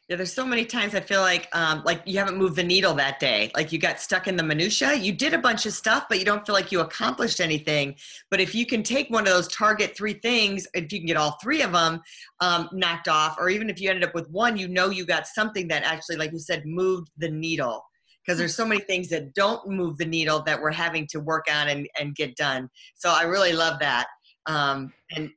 Yeah, 0.10 0.16
there's 0.16 0.34
so 0.34 0.46
many 0.46 0.66
times 0.66 0.96
I 0.96 1.02
feel 1.02 1.22
like 1.22 1.48
um, 1.54 1.84
like 1.86 2.02
you 2.06 2.18
haven't 2.18 2.36
moved 2.36 2.56
the 2.56 2.64
needle 2.64 2.96
that 2.96 3.20
day. 3.20 3.52
Like 3.56 3.72
you 3.72 3.78
got 3.78 4.00
stuck 4.00 4.28
in 4.28 4.36
the 4.36 4.44
minutia. 4.44 4.96
You 4.96 5.14
did 5.14 5.36
a 5.36 5.38
bunch 5.38 5.68
of 5.68 5.74
stuff, 5.74 6.06
but 6.10 6.18
you 6.18 6.26
don't 6.26 6.44
feel 6.48 6.56
like 6.56 6.72
you 6.72 6.80
accomplished 6.80 7.40
anything. 7.40 7.96
But 8.32 8.40
if 8.40 8.56
you 8.56 8.66
can 8.66 8.82
take 8.82 9.12
one 9.12 9.28
of 9.28 9.34
those 9.34 9.48
target 9.50 9.96
three 9.96 10.14
things, 10.14 10.68
if 10.74 10.92
you 10.92 11.00
can 11.00 11.06
get 11.06 11.16
all 11.16 11.38
three 11.42 11.62
of 11.62 11.74
them 11.74 12.02
um, 12.40 12.70
knocked 12.74 13.08
off, 13.08 13.38
or 13.40 13.50
even 13.50 13.70
if 13.70 13.80
you 13.80 13.90
ended 13.92 14.04
up 14.04 14.16
with 14.16 14.28
one, 14.32 14.58
you 14.58 14.68
know 14.68 14.90
you 14.90 15.06
got 15.06 15.28
something 15.28 15.68
that 15.68 15.84
actually, 15.84 16.16
like 16.16 16.32
you 16.32 16.40
said, 16.40 16.66
moved 16.66 17.12
the 17.18 17.30
needle. 17.30 17.86
Because 18.26 18.40
there's 18.40 18.56
so 18.56 18.66
many 18.66 18.82
things 18.82 19.10
that 19.10 19.36
don't 19.36 19.68
move 19.70 19.98
the 19.98 20.06
needle 20.06 20.42
that 20.44 20.60
we're 20.60 20.72
having 20.72 21.08
to 21.12 21.20
work 21.20 21.46
on 21.52 21.68
and, 21.68 21.88
and 22.00 22.16
get 22.16 22.36
done. 22.36 22.68
So 22.96 23.12
I 23.12 23.24
really 23.24 23.54
love 23.54 23.80
that. 23.80 24.08
Um, 24.48 24.92
and 25.16 25.30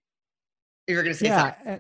you 0.87 0.97
were 0.97 1.03
going 1.03 1.15
to 1.15 1.19
say 1.19 1.27
yeah 1.27 1.79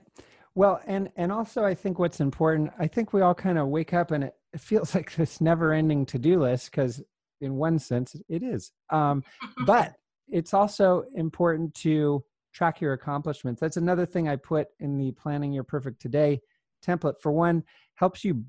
well 0.55 0.81
and 0.87 1.11
and 1.17 1.33
also 1.33 1.65
i 1.65 1.75
think 1.75 1.99
what's 1.99 2.21
important 2.21 2.71
i 2.79 2.87
think 2.87 3.13
we 3.13 3.21
all 3.21 3.35
kind 3.35 3.59
of 3.59 3.69
wake 3.69 3.93
up 3.95 4.11
and 4.11 4.25
it, 4.25 4.35
it 4.53 4.61
feels 4.61 4.95
like 4.95 5.15
this 5.17 5.41
never 5.41 5.73
ending 5.73 6.05
to-do 6.07 6.41
list 6.41 6.71
because 6.71 7.03
in 7.43 7.57
one 7.57 7.79
sense 7.79 8.17
it 8.29 8.43
is. 8.43 8.73
Um, 8.91 9.23
but 9.67 9.95
it's 10.29 10.55
also 10.55 11.05
important 11.15 11.75
to 11.75 12.25
track 12.55 12.81
your 12.81 12.95
accomplishments. 12.95 13.61
That's 13.61 13.77
another 13.77 14.07
thing 14.07 14.29
i 14.29 14.37
put 14.37 14.69
in 14.81 14.97
the 14.97 15.13
planning 15.13 15.53
your 15.53 15.65
perfect 15.65 16.01
today 16.01 16.41
template. 16.85 17.21
For 17.21 17.33
one 17.33 17.65
helps 17.97 18.25
you 18.25 18.45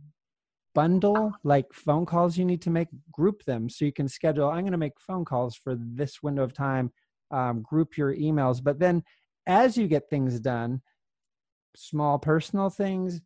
bundle 0.76 1.32
like 1.44 1.72
phone 1.72 2.06
calls 2.06 2.36
you 2.36 2.46
need 2.46 2.62
to 2.64 2.72
make 2.72 2.88
group 3.12 3.44
them 3.44 3.70
so 3.70 3.86
you 3.86 3.94
can 3.94 4.08
schedule. 4.08 4.50
I'm 4.50 4.62
going 4.62 4.72
to 4.72 4.78
make 4.78 5.00
phone 5.00 5.26
calls 5.26 5.56
for 5.56 5.76
this 5.78 6.24
window 6.24 6.44
of 6.44 6.54
time 6.54 6.92
um, 7.32 7.62
group 7.62 7.98
your 7.98 8.16
emails 8.16 8.64
but 8.64 8.80
then 8.80 9.04
as 9.46 9.78
you 9.78 9.88
get 9.88 10.10
things 10.10 10.40
done 10.40 10.82
small 11.76 12.20
personal 12.20 12.70
things 12.70 13.22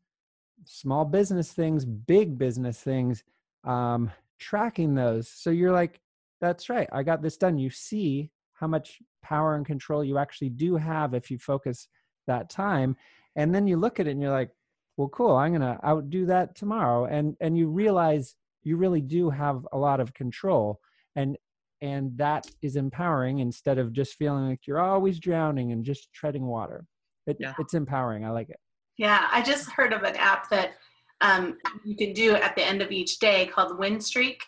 small 0.65 1.05
business 1.05 1.51
things 1.51 1.85
big 1.85 2.37
business 2.37 2.79
things 2.79 3.23
um, 3.63 4.11
tracking 4.39 4.95
those. 4.95 5.27
So 5.27 5.49
you're 5.49 5.71
like 5.71 5.99
that's 6.39 6.69
right 6.69 6.87
i 6.91 7.01
got 7.01 7.23
this 7.23 7.37
done. 7.37 7.57
You 7.57 7.71
see 7.71 8.31
how 8.53 8.67
much 8.67 8.99
power 9.23 9.55
and 9.55 9.65
control 9.65 10.03
you 10.03 10.17
actually 10.17 10.49
do 10.49 10.75
have 10.75 11.13
if 11.13 11.31
you 11.31 11.37
focus 11.37 11.87
that 12.27 12.49
time 12.49 12.95
and 13.35 13.53
then 13.53 13.67
you 13.67 13.77
look 13.77 13.99
at 13.99 14.07
it 14.07 14.11
and 14.11 14.21
you're 14.21 14.31
like 14.31 14.51
well 14.97 15.09
cool 15.09 15.35
i'm 15.35 15.59
to 15.59 15.79
outdo 15.85 16.25
that 16.25 16.55
tomorrow 16.55 17.05
and 17.05 17.35
and 17.39 17.57
you 17.57 17.67
realize 17.67 18.35
you 18.63 18.77
really 18.77 19.01
do 19.01 19.29
have 19.29 19.67
a 19.71 19.77
lot 19.77 19.99
of 19.99 20.13
control 20.13 20.79
and 21.15 21.37
and 21.81 22.17
that 22.17 22.47
is 22.61 22.75
empowering 22.75 23.39
instead 23.39 23.77
of 23.77 23.93
just 23.93 24.15
feeling 24.15 24.49
like 24.49 24.65
you're 24.65 24.79
always 24.79 25.19
drowning 25.19 25.71
and 25.71 25.85
just 25.85 26.11
treading 26.13 26.45
water 26.45 26.85
it, 27.27 27.37
Yeah. 27.39 27.53
it's 27.59 27.73
empowering 27.73 28.25
i 28.25 28.29
like 28.29 28.49
it 28.49 28.59
Yeah, 28.97 29.27
I 29.31 29.41
just 29.43 29.69
heard 29.69 29.93
of 29.93 30.01
an 30.03 30.15
app 30.15 30.49
that 30.49 30.71
um, 31.21 31.57
you 31.85 31.95
can 31.95 32.13
do 32.13 32.35
at 32.35 32.55
the 32.55 32.63
end 32.63 32.81
of 32.81 32.91
each 32.91 33.19
day 33.19 33.45
called 33.47 33.77
Win 33.79 33.99
Streak, 33.99 34.41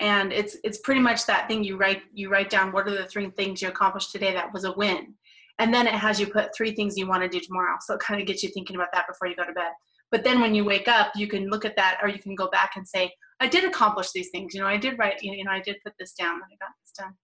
and 0.00 0.32
it's 0.32 0.56
it's 0.64 0.78
pretty 0.78 1.00
much 1.00 1.26
that 1.26 1.46
thing. 1.48 1.62
You 1.64 1.76
write 1.76 2.02
you 2.12 2.28
write 2.28 2.50
down 2.50 2.72
what 2.72 2.86
are 2.88 2.96
the 2.96 3.06
three 3.06 3.30
things 3.30 3.62
you 3.62 3.68
accomplished 3.68 4.10
today 4.12 4.32
that 4.34 4.52
was 4.52 4.64
a 4.64 4.72
win, 4.72 5.14
and 5.60 5.72
then 5.74 5.86
it 5.86 5.94
has 5.94 6.18
you 6.20 6.26
put 6.26 6.54
three 6.56 6.72
things 6.72 6.96
you 6.96 7.06
want 7.08 7.22
to 7.22 7.28
do 7.28 7.40
tomorrow. 7.40 7.76
So 7.80 7.94
it 7.94 8.00
kind 8.00 8.20
of 8.20 8.26
gets 8.26 8.42
you 8.42 8.50
thinking 8.50 8.74
about 8.76 8.92
that 8.94 9.06
before 9.08 9.28
you 9.28 9.36
go 9.36 9.44
to 9.46 9.52
bed. 9.52 9.72
But 10.10 10.24
then 10.24 10.40
when 10.40 10.54
you 10.54 10.64
wake 10.64 10.88
up, 10.88 11.12
you 11.14 11.26
can 11.28 11.48
look 11.48 11.64
at 11.64 11.76
that, 11.76 11.98
or 12.02 12.08
you 12.08 12.18
can 12.18 12.34
go 12.34 12.48
back 12.48 12.72
and 12.76 12.86
say, 12.86 13.12
I 13.40 13.46
did 13.46 13.64
accomplish 13.64 14.10
these 14.12 14.30
things. 14.30 14.54
You 14.54 14.60
know, 14.60 14.66
I 14.66 14.76
did 14.76 14.98
write. 14.98 15.22
You 15.22 15.44
know, 15.44 15.50
I 15.52 15.60
did 15.60 15.76
put 15.84 15.92
this 15.98 16.12
down. 16.12 16.38
That 16.40 16.46
I 16.52 16.56
got 16.64 16.72
this 16.82 16.92
done. 16.98 17.14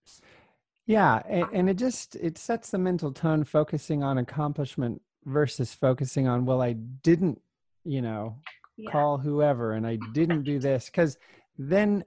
yeah 0.86 1.22
and, 1.28 1.46
and 1.52 1.70
it 1.70 1.76
just 1.78 2.16
it 2.16 2.36
sets 2.38 2.70
the 2.70 2.78
mental 2.78 3.10
tone 3.12 3.42
focusing 3.44 4.02
on 4.02 4.18
accomplishment 4.18 5.00
versus 5.24 5.72
focusing 5.72 6.28
on 6.28 6.44
well 6.44 6.60
i 6.60 6.72
didn't 7.02 7.40
you 7.84 8.02
know 8.02 8.36
Yeah. 8.76 8.90
call 8.90 9.16
whoever 9.18 9.72
and 9.72 9.86
i 9.86 9.96
didn't 10.12 10.42
do 10.42 10.58
this 10.58 10.86
because 10.86 11.16
then 11.58 12.04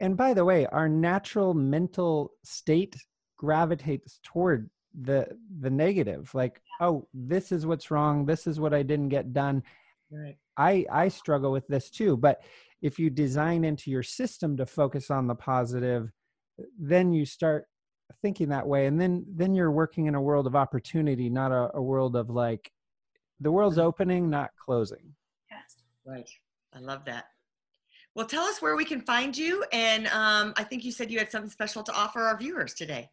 and 0.00 0.16
by 0.16 0.32
the 0.34 0.44
way 0.44 0.66
our 0.66 0.88
natural 0.88 1.52
mental 1.54 2.32
state 2.42 2.96
gravitates 3.36 4.18
toward 4.22 4.70
the 5.02 5.28
the 5.60 5.70
negative 5.70 6.34
like 6.34 6.60
oh 6.80 7.06
this 7.12 7.52
is 7.52 7.66
what's 7.66 7.90
wrong 7.90 8.24
this 8.26 8.46
is 8.46 8.58
what 8.58 8.72
i 8.74 8.82
didn't 8.82 9.08
get 9.10 9.32
done 9.32 9.62
Right. 10.10 10.36
I 10.56 10.84
I 10.90 11.08
struggle 11.08 11.52
with 11.52 11.66
this 11.68 11.90
too, 11.90 12.16
but 12.16 12.42
if 12.82 12.98
you 12.98 13.10
design 13.10 13.64
into 13.64 13.90
your 13.90 14.02
system 14.02 14.56
to 14.56 14.66
focus 14.66 15.10
on 15.10 15.26
the 15.26 15.34
positive, 15.34 16.10
then 16.78 17.12
you 17.12 17.24
start 17.24 17.66
thinking 18.22 18.48
that 18.48 18.66
way, 18.66 18.86
and 18.86 19.00
then 19.00 19.24
then 19.28 19.54
you're 19.54 19.70
working 19.70 20.06
in 20.06 20.14
a 20.14 20.22
world 20.22 20.46
of 20.46 20.56
opportunity, 20.56 21.30
not 21.30 21.52
a, 21.52 21.70
a 21.74 21.82
world 21.82 22.16
of 22.16 22.28
like 22.30 22.70
the 23.40 23.52
world's 23.52 23.78
opening, 23.78 24.28
not 24.28 24.50
closing. 24.64 25.14
Yes. 25.50 25.82
Right. 26.04 26.28
I 26.74 26.80
love 26.80 27.04
that. 27.06 27.26
Well, 28.14 28.26
tell 28.26 28.42
us 28.42 28.60
where 28.60 28.76
we 28.76 28.84
can 28.84 29.00
find 29.00 29.36
you. 29.36 29.64
And 29.72 30.06
um, 30.08 30.52
I 30.56 30.64
think 30.64 30.84
you 30.84 30.92
said 30.92 31.10
you 31.10 31.18
had 31.18 31.30
something 31.30 31.50
special 31.50 31.82
to 31.84 31.92
offer 31.92 32.20
our 32.20 32.36
viewers 32.36 32.74
today. 32.74 33.08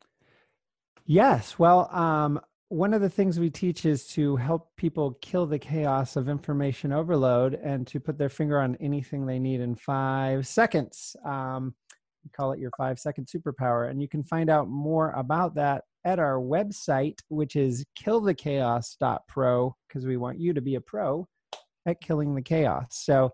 Yes. 1.05 1.57
Well, 1.57 1.89
um, 1.95 2.41
one 2.69 2.93
of 2.93 3.01
the 3.01 3.09
things 3.09 3.39
we 3.39 3.49
teach 3.49 3.85
is 3.85 4.05
to 4.07 4.35
help 4.35 4.75
people 4.75 5.17
kill 5.21 5.45
the 5.45 5.59
chaos 5.59 6.15
of 6.17 6.27
information 6.27 6.91
overload 6.91 7.53
and 7.53 7.87
to 7.87 7.99
put 7.99 8.17
their 8.17 8.29
finger 8.29 8.59
on 8.59 8.75
anything 8.81 9.25
they 9.25 9.39
need 9.39 9.61
in 9.61 9.75
five 9.75 10.45
seconds. 10.45 11.15
Um, 11.23 11.73
we 12.25 12.29
call 12.31 12.51
it 12.51 12.59
your 12.59 12.71
five 12.77 12.99
second 12.99 13.27
superpower. 13.27 13.89
And 13.89 14.01
you 14.01 14.09
can 14.09 14.21
find 14.21 14.49
out 14.49 14.67
more 14.67 15.11
about 15.11 15.55
that 15.55 15.85
at 16.03 16.19
our 16.19 16.39
website, 16.39 17.19
which 17.29 17.55
is 17.55 17.85
killthechaos.pro, 17.97 19.75
because 19.87 20.05
we 20.05 20.17
want 20.17 20.39
you 20.39 20.53
to 20.53 20.61
be 20.61 20.75
a 20.75 20.81
pro 20.81 21.25
at 21.85 22.01
killing 22.01 22.35
the 22.35 22.41
chaos. 22.41 22.87
So 22.91 23.31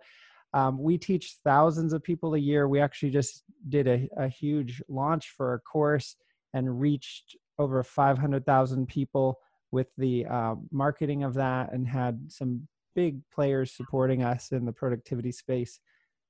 um, 0.53 0.79
we 0.79 0.99
teach 0.99 1.37
thousands 1.43 1.93
of 1.93 2.03
people 2.03 2.35
a 2.35 2.39
year. 2.39 2.67
We 2.67 2.79
actually 2.79 3.09
just 3.09 3.43
did 3.69 3.87
a, 3.87 4.07
a 4.15 4.27
huge 4.27 4.79
launch 4.87 5.33
for 5.35 5.55
a 5.55 5.59
course 5.59 6.15
and 6.53 6.79
reached 6.79 7.35
over 7.59 7.83
500,000 7.83 8.87
people 8.87 9.39
with 9.71 9.87
the 9.97 10.25
uh, 10.27 10.55
marketing 10.71 11.23
of 11.23 11.33
that 11.33 11.73
and 11.73 11.87
had 11.87 12.31
some 12.31 12.67
big 12.95 13.21
players 13.33 13.71
supporting 13.71 14.23
us 14.23 14.51
in 14.51 14.65
the 14.65 14.71
productivity 14.71 15.31
space, 15.31 15.79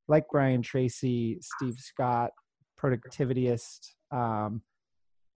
like 0.07 0.25
Brian 0.31 0.61
Tracy, 0.61 1.39
Steve 1.41 1.77
Scott, 1.77 2.31
Productivityist, 2.79 3.89
um, 4.11 4.61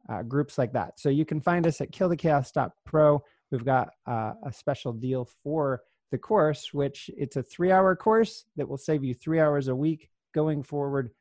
uh, 0.09 0.21
groups 0.23 0.57
like 0.57 0.73
that. 0.73 0.99
So 0.99 1.09
you 1.09 1.25
can 1.25 1.41
find 1.41 1.67
us 1.67 1.81
at 1.81 1.91
killthechaos.pro. 1.91 3.21
We've 3.51 3.65
got 3.65 3.89
uh, 4.05 4.33
a 4.45 4.51
special 4.51 4.93
deal 4.93 5.27
for 5.43 5.81
the 6.11 6.17
course, 6.17 6.73
which 6.73 7.09
it's 7.17 7.35
a 7.35 7.43
three 7.43 7.71
hour 7.71 7.95
course 7.95 8.45
that 8.55 8.67
will 8.67 8.77
save 8.77 9.03
you 9.03 9.13
three 9.13 9.39
hours 9.39 9.67
a 9.67 9.75
week 9.75 10.09
going 10.33 10.63
forward, 10.63 11.11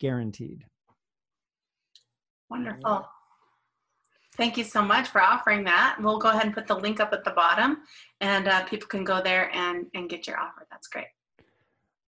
guaranteed. 0.00 0.64
Wonderful. 2.50 3.06
Thank 4.36 4.56
you 4.56 4.64
so 4.64 4.82
much 4.82 5.08
for 5.08 5.20
offering 5.22 5.64
that. 5.64 5.96
We'll 6.00 6.18
go 6.18 6.28
ahead 6.28 6.44
and 6.44 6.54
put 6.54 6.66
the 6.66 6.76
link 6.76 7.00
up 7.00 7.12
at 7.12 7.24
the 7.24 7.30
bottom, 7.30 7.78
and 8.20 8.48
uh, 8.48 8.64
people 8.64 8.86
can 8.88 9.04
go 9.04 9.22
there 9.22 9.54
and 9.54 9.86
and 9.94 10.08
get 10.08 10.26
your 10.26 10.38
offer. 10.38 10.66
That's 10.70 10.88
great. 10.88 11.06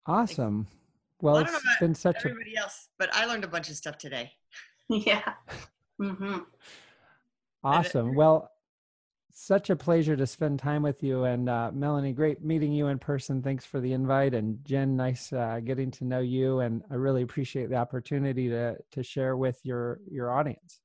Awesome. 0.07 0.67
Well, 1.21 1.35
Well, 1.35 1.37
I 1.37 1.41
it's 1.43 1.53
don't 1.53 1.65
know 1.65 1.71
about 1.71 1.81
been 1.81 1.95
such 1.95 2.25
a 2.25 2.29
Everybody 2.29 2.57
else, 2.57 2.89
but 2.99 3.15
I 3.15 3.27
learned 3.27 3.45
a 3.45 3.49
bunch 3.49 3.69
of 3.71 3.77
stuff 3.77 3.99
today. 3.99 4.33
Yeah. 4.89 5.33
Mm-hmm. 6.01 6.39
awesome. 7.65 8.15
Well, 8.15 8.51
such 9.33 9.69
a 9.69 9.75
pleasure 9.77 10.17
to 10.17 10.27
spend 10.27 10.61
time 10.61 10.83
with 10.83 11.03
you. 11.03 11.25
And 11.25 11.49
uh, 11.49 11.71
Melanie, 11.75 12.13
great 12.13 12.45
meeting 12.45 12.73
you 12.73 12.87
in 12.87 12.99
person. 13.01 13.43
Thanks 13.43 13.67
for 13.67 13.81
the 13.81 13.93
invite. 13.93 14.33
And 14.33 14.65
Jen, 14.65 14.97
nice 14.97 15.33
uh, 15.33 15.61
getting 15.65 15.91
to 15.93 16.05
know 16.05 16.21
you. 16.21 16.61
And 16.61 16.83
I 16.91 16.95
really 16.95 17.23
appreciate 17.23 17.69
the 17.69 17.77
opportunity 17.77 18.49
to 18.49 18.77
to 18.93 19.03
share 19.03 19.37
with 19.37 19.59
your 19.65 19.99
your 20.09 20.31
audience. 20.31 20.81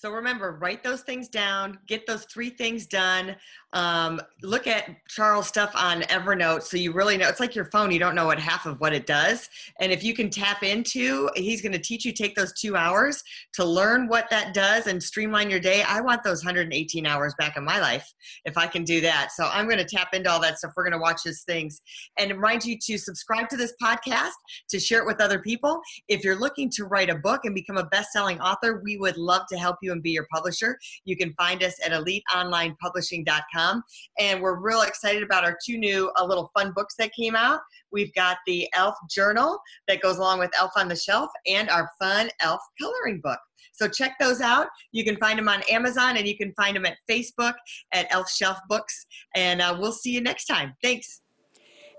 So 0.00 0.10
remember, 0.10 0.52
write 0.52 0.82
those 0.82 1.02
things 1.02 1.28
down, 1.28 1.78
get 1.86 2.06
those 2.06 2.24
three 2.24 2.48
things 2.48 2.86
done. 2.86 3.36
Um, 3.74 4.18
look 4.42 4.66
at 4.66 4.88
Charles' 5.08 5.46
stuff 5.46 5.72
on 5.74 6.00
Evernote 6.04 6.62
so 6.62 6.78
you 6.78 6.90
really 6.90 7.18
know. 7.18 7.28
It's 7.28 7.38
like 7.38 7.54
your 7.54 7.66
phone, 7.66 7.90
you 7.90 7.98
don't 7.98 8.14
know 8.14 8.24
what 8.24 8.38
half 8.38 8.64
of 8.64 8.80
what 8.80 8.94
it 8.94 9.06
does. 9.06 9.50
And 9.78 9.92
if 9.92 10.02
you 10.02 10.14
can 10.14 10.30
tap 10.30 10.62
into, 10.62 11.28
he's 11.36 11.60
going 11.60 11.72
to 11.72 11.78
teach 11.78 12.06
you, 12.06 12.14
take 12.14 12.34
those 12.34 12.54
two 12.54 12.76
hours 12.76 13.22
to 13.52 13.64
learn 13.64 14.08
what 14.08 14.30
that 14.30 14.54
does 14.54 14.86
and 14.86 15.02
streamline 15.02 15.50
your 15.50 15.60
day. 15.60 15.82
I 15.82 16.00
want 16.00 16.24
those 16.24 16.42
118 16.42 17.06
hours 17.06 17.34
back 17.38 17.58
in 17.58 17.64
my 17.66 17.78
life 17.78 18.10
if 18.46 18.56
I 18.56 18.68
can 18.68 18.84
do 18.84 19.02
that. 19.02 19.32
So 19.32 19.50
I'm 19.52 19.66
going 19.66 19.76
to 19.76 19.84
tap 19.84 20.14
into 20.14 20.30
all 20.30 20.40
that 20.40 20.58
stuff. 20.58 20.72
We're 20.78 20.84
going 20.84 20.92
to 20.94 20.98
watch 20.98 21.20
his 21.22 21.42
things 21.42 21.82
and 22.18 22.30
remind 22.32 22.64
you 22.64 22.78
to 22.86 22.96
subscribe 22.96 23.50
to 23.50 23.58
this 23.58 23.74
podcast, 23.82 24.30
to 24.70 24.80
share 24.80 25.00
it 25.00 25.06
with 25.06 25.20
other 25.20 25.40
people. 25.40 25.78
If 26.08 26.24
you're 26.24 26.40
looking 26.40 26.70
to 26.70 26.86
write 26.86 27.10
a 27.10 27.16
book 27.16 27.42
and 27.44 27.54
become 27.54 27.76
a 27.76 27.84
best 27.84 28.12
selling 28.12 28.40
author, 28.40 28.80
we 28.82 28.96
would 28.96 29.18
love 29.18 29.42
to 29.50 29.58
help 29.58 29.76
you 29.90 29.94
and 29.94 30.02
be 30.02 30.10
your 30.10 30.26
publisher. 30.32 30.78
You 31.04 31.16
can 31.16 31.34
find 31.34 31.62
us 31.62 31.74
at 31.84 31.92
eliteonlinepublishing.com. 31.92 33.82
And 34.18 34.40
we're 34.40 34.60
real 34.60 34.82
excited 34.82 35.22
about 35.22 35.44
our 35.44 35.58
two 35.64 35.78
new 35.78 36.10
uh, 36.18 36.24
little 36.24 36.50
fun 36.56 36.72
books 36.74 36.94
that 36.98 37.12
came 37.12 37.36
out. 37.36 37.60
We've 37.92 38.14
got 38.14 38.38
the 38.46 38.68
Elf 38.74 38.94
Journal 39.10 39.58
that 39.88 40.00
goes 40.00 40.18
along 40.18 40.38
with 40.38 40.50
Elf 40.58 40.72
on 40.76 40.88
the 40.88 40.96
Shelf 40.96 41.30
and 41.46 41.68
our 41.68 41.90
fun 41.98 42.30
Elf 42.40 42.60
coloring 42.80 43.20
book. 43.22 43.38
So 43.72 43.88
check 43.88 44.16
those 44.20 44.40
out. 44.40 44.68
You 44.92 45.04
can 45.04 45.16
find 45.16 45.38
them 45.38 45.48
on 45.48 45.62
Amazon 45.70 46.16
and 46.16 46.26
you 46.26 46.36
can 46.36 46.52
find 46.54 46.76
them 46.76 46.86
at 46.86 46.96
Facebook 47.10 47.54
at 47.92 48.06
Elf 48.10 48.30
Shelf 48.30 48.58
Books. 48.68 49.06
And 49.34 49.60
uh, 49.60 49.76
we'll 49.78 49.92
see 49.92 50.10
you 50.10 50.20
next 50.20 50.46
time. 50.46 50.74
Thanks. 50.82 51.20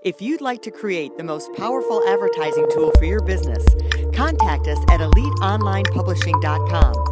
If 0.04 0.20
you'd 0.20 0.40
like 0.40 0.62
to 0.62 0.72
create 0.72 1.16
the 1.16 1.22
most 1.22 1.52
powerful 1.52 2.02
advertising 2.08 2.66
tool 2.72 2.90
for 2.98 3.04
your 3.04 3.20
business, 3.20 3.64
contact 4.12 4.66
us 4.66 4.80
at 4.90 4.98
eliteonlinepublishing.com, 4.98 7.11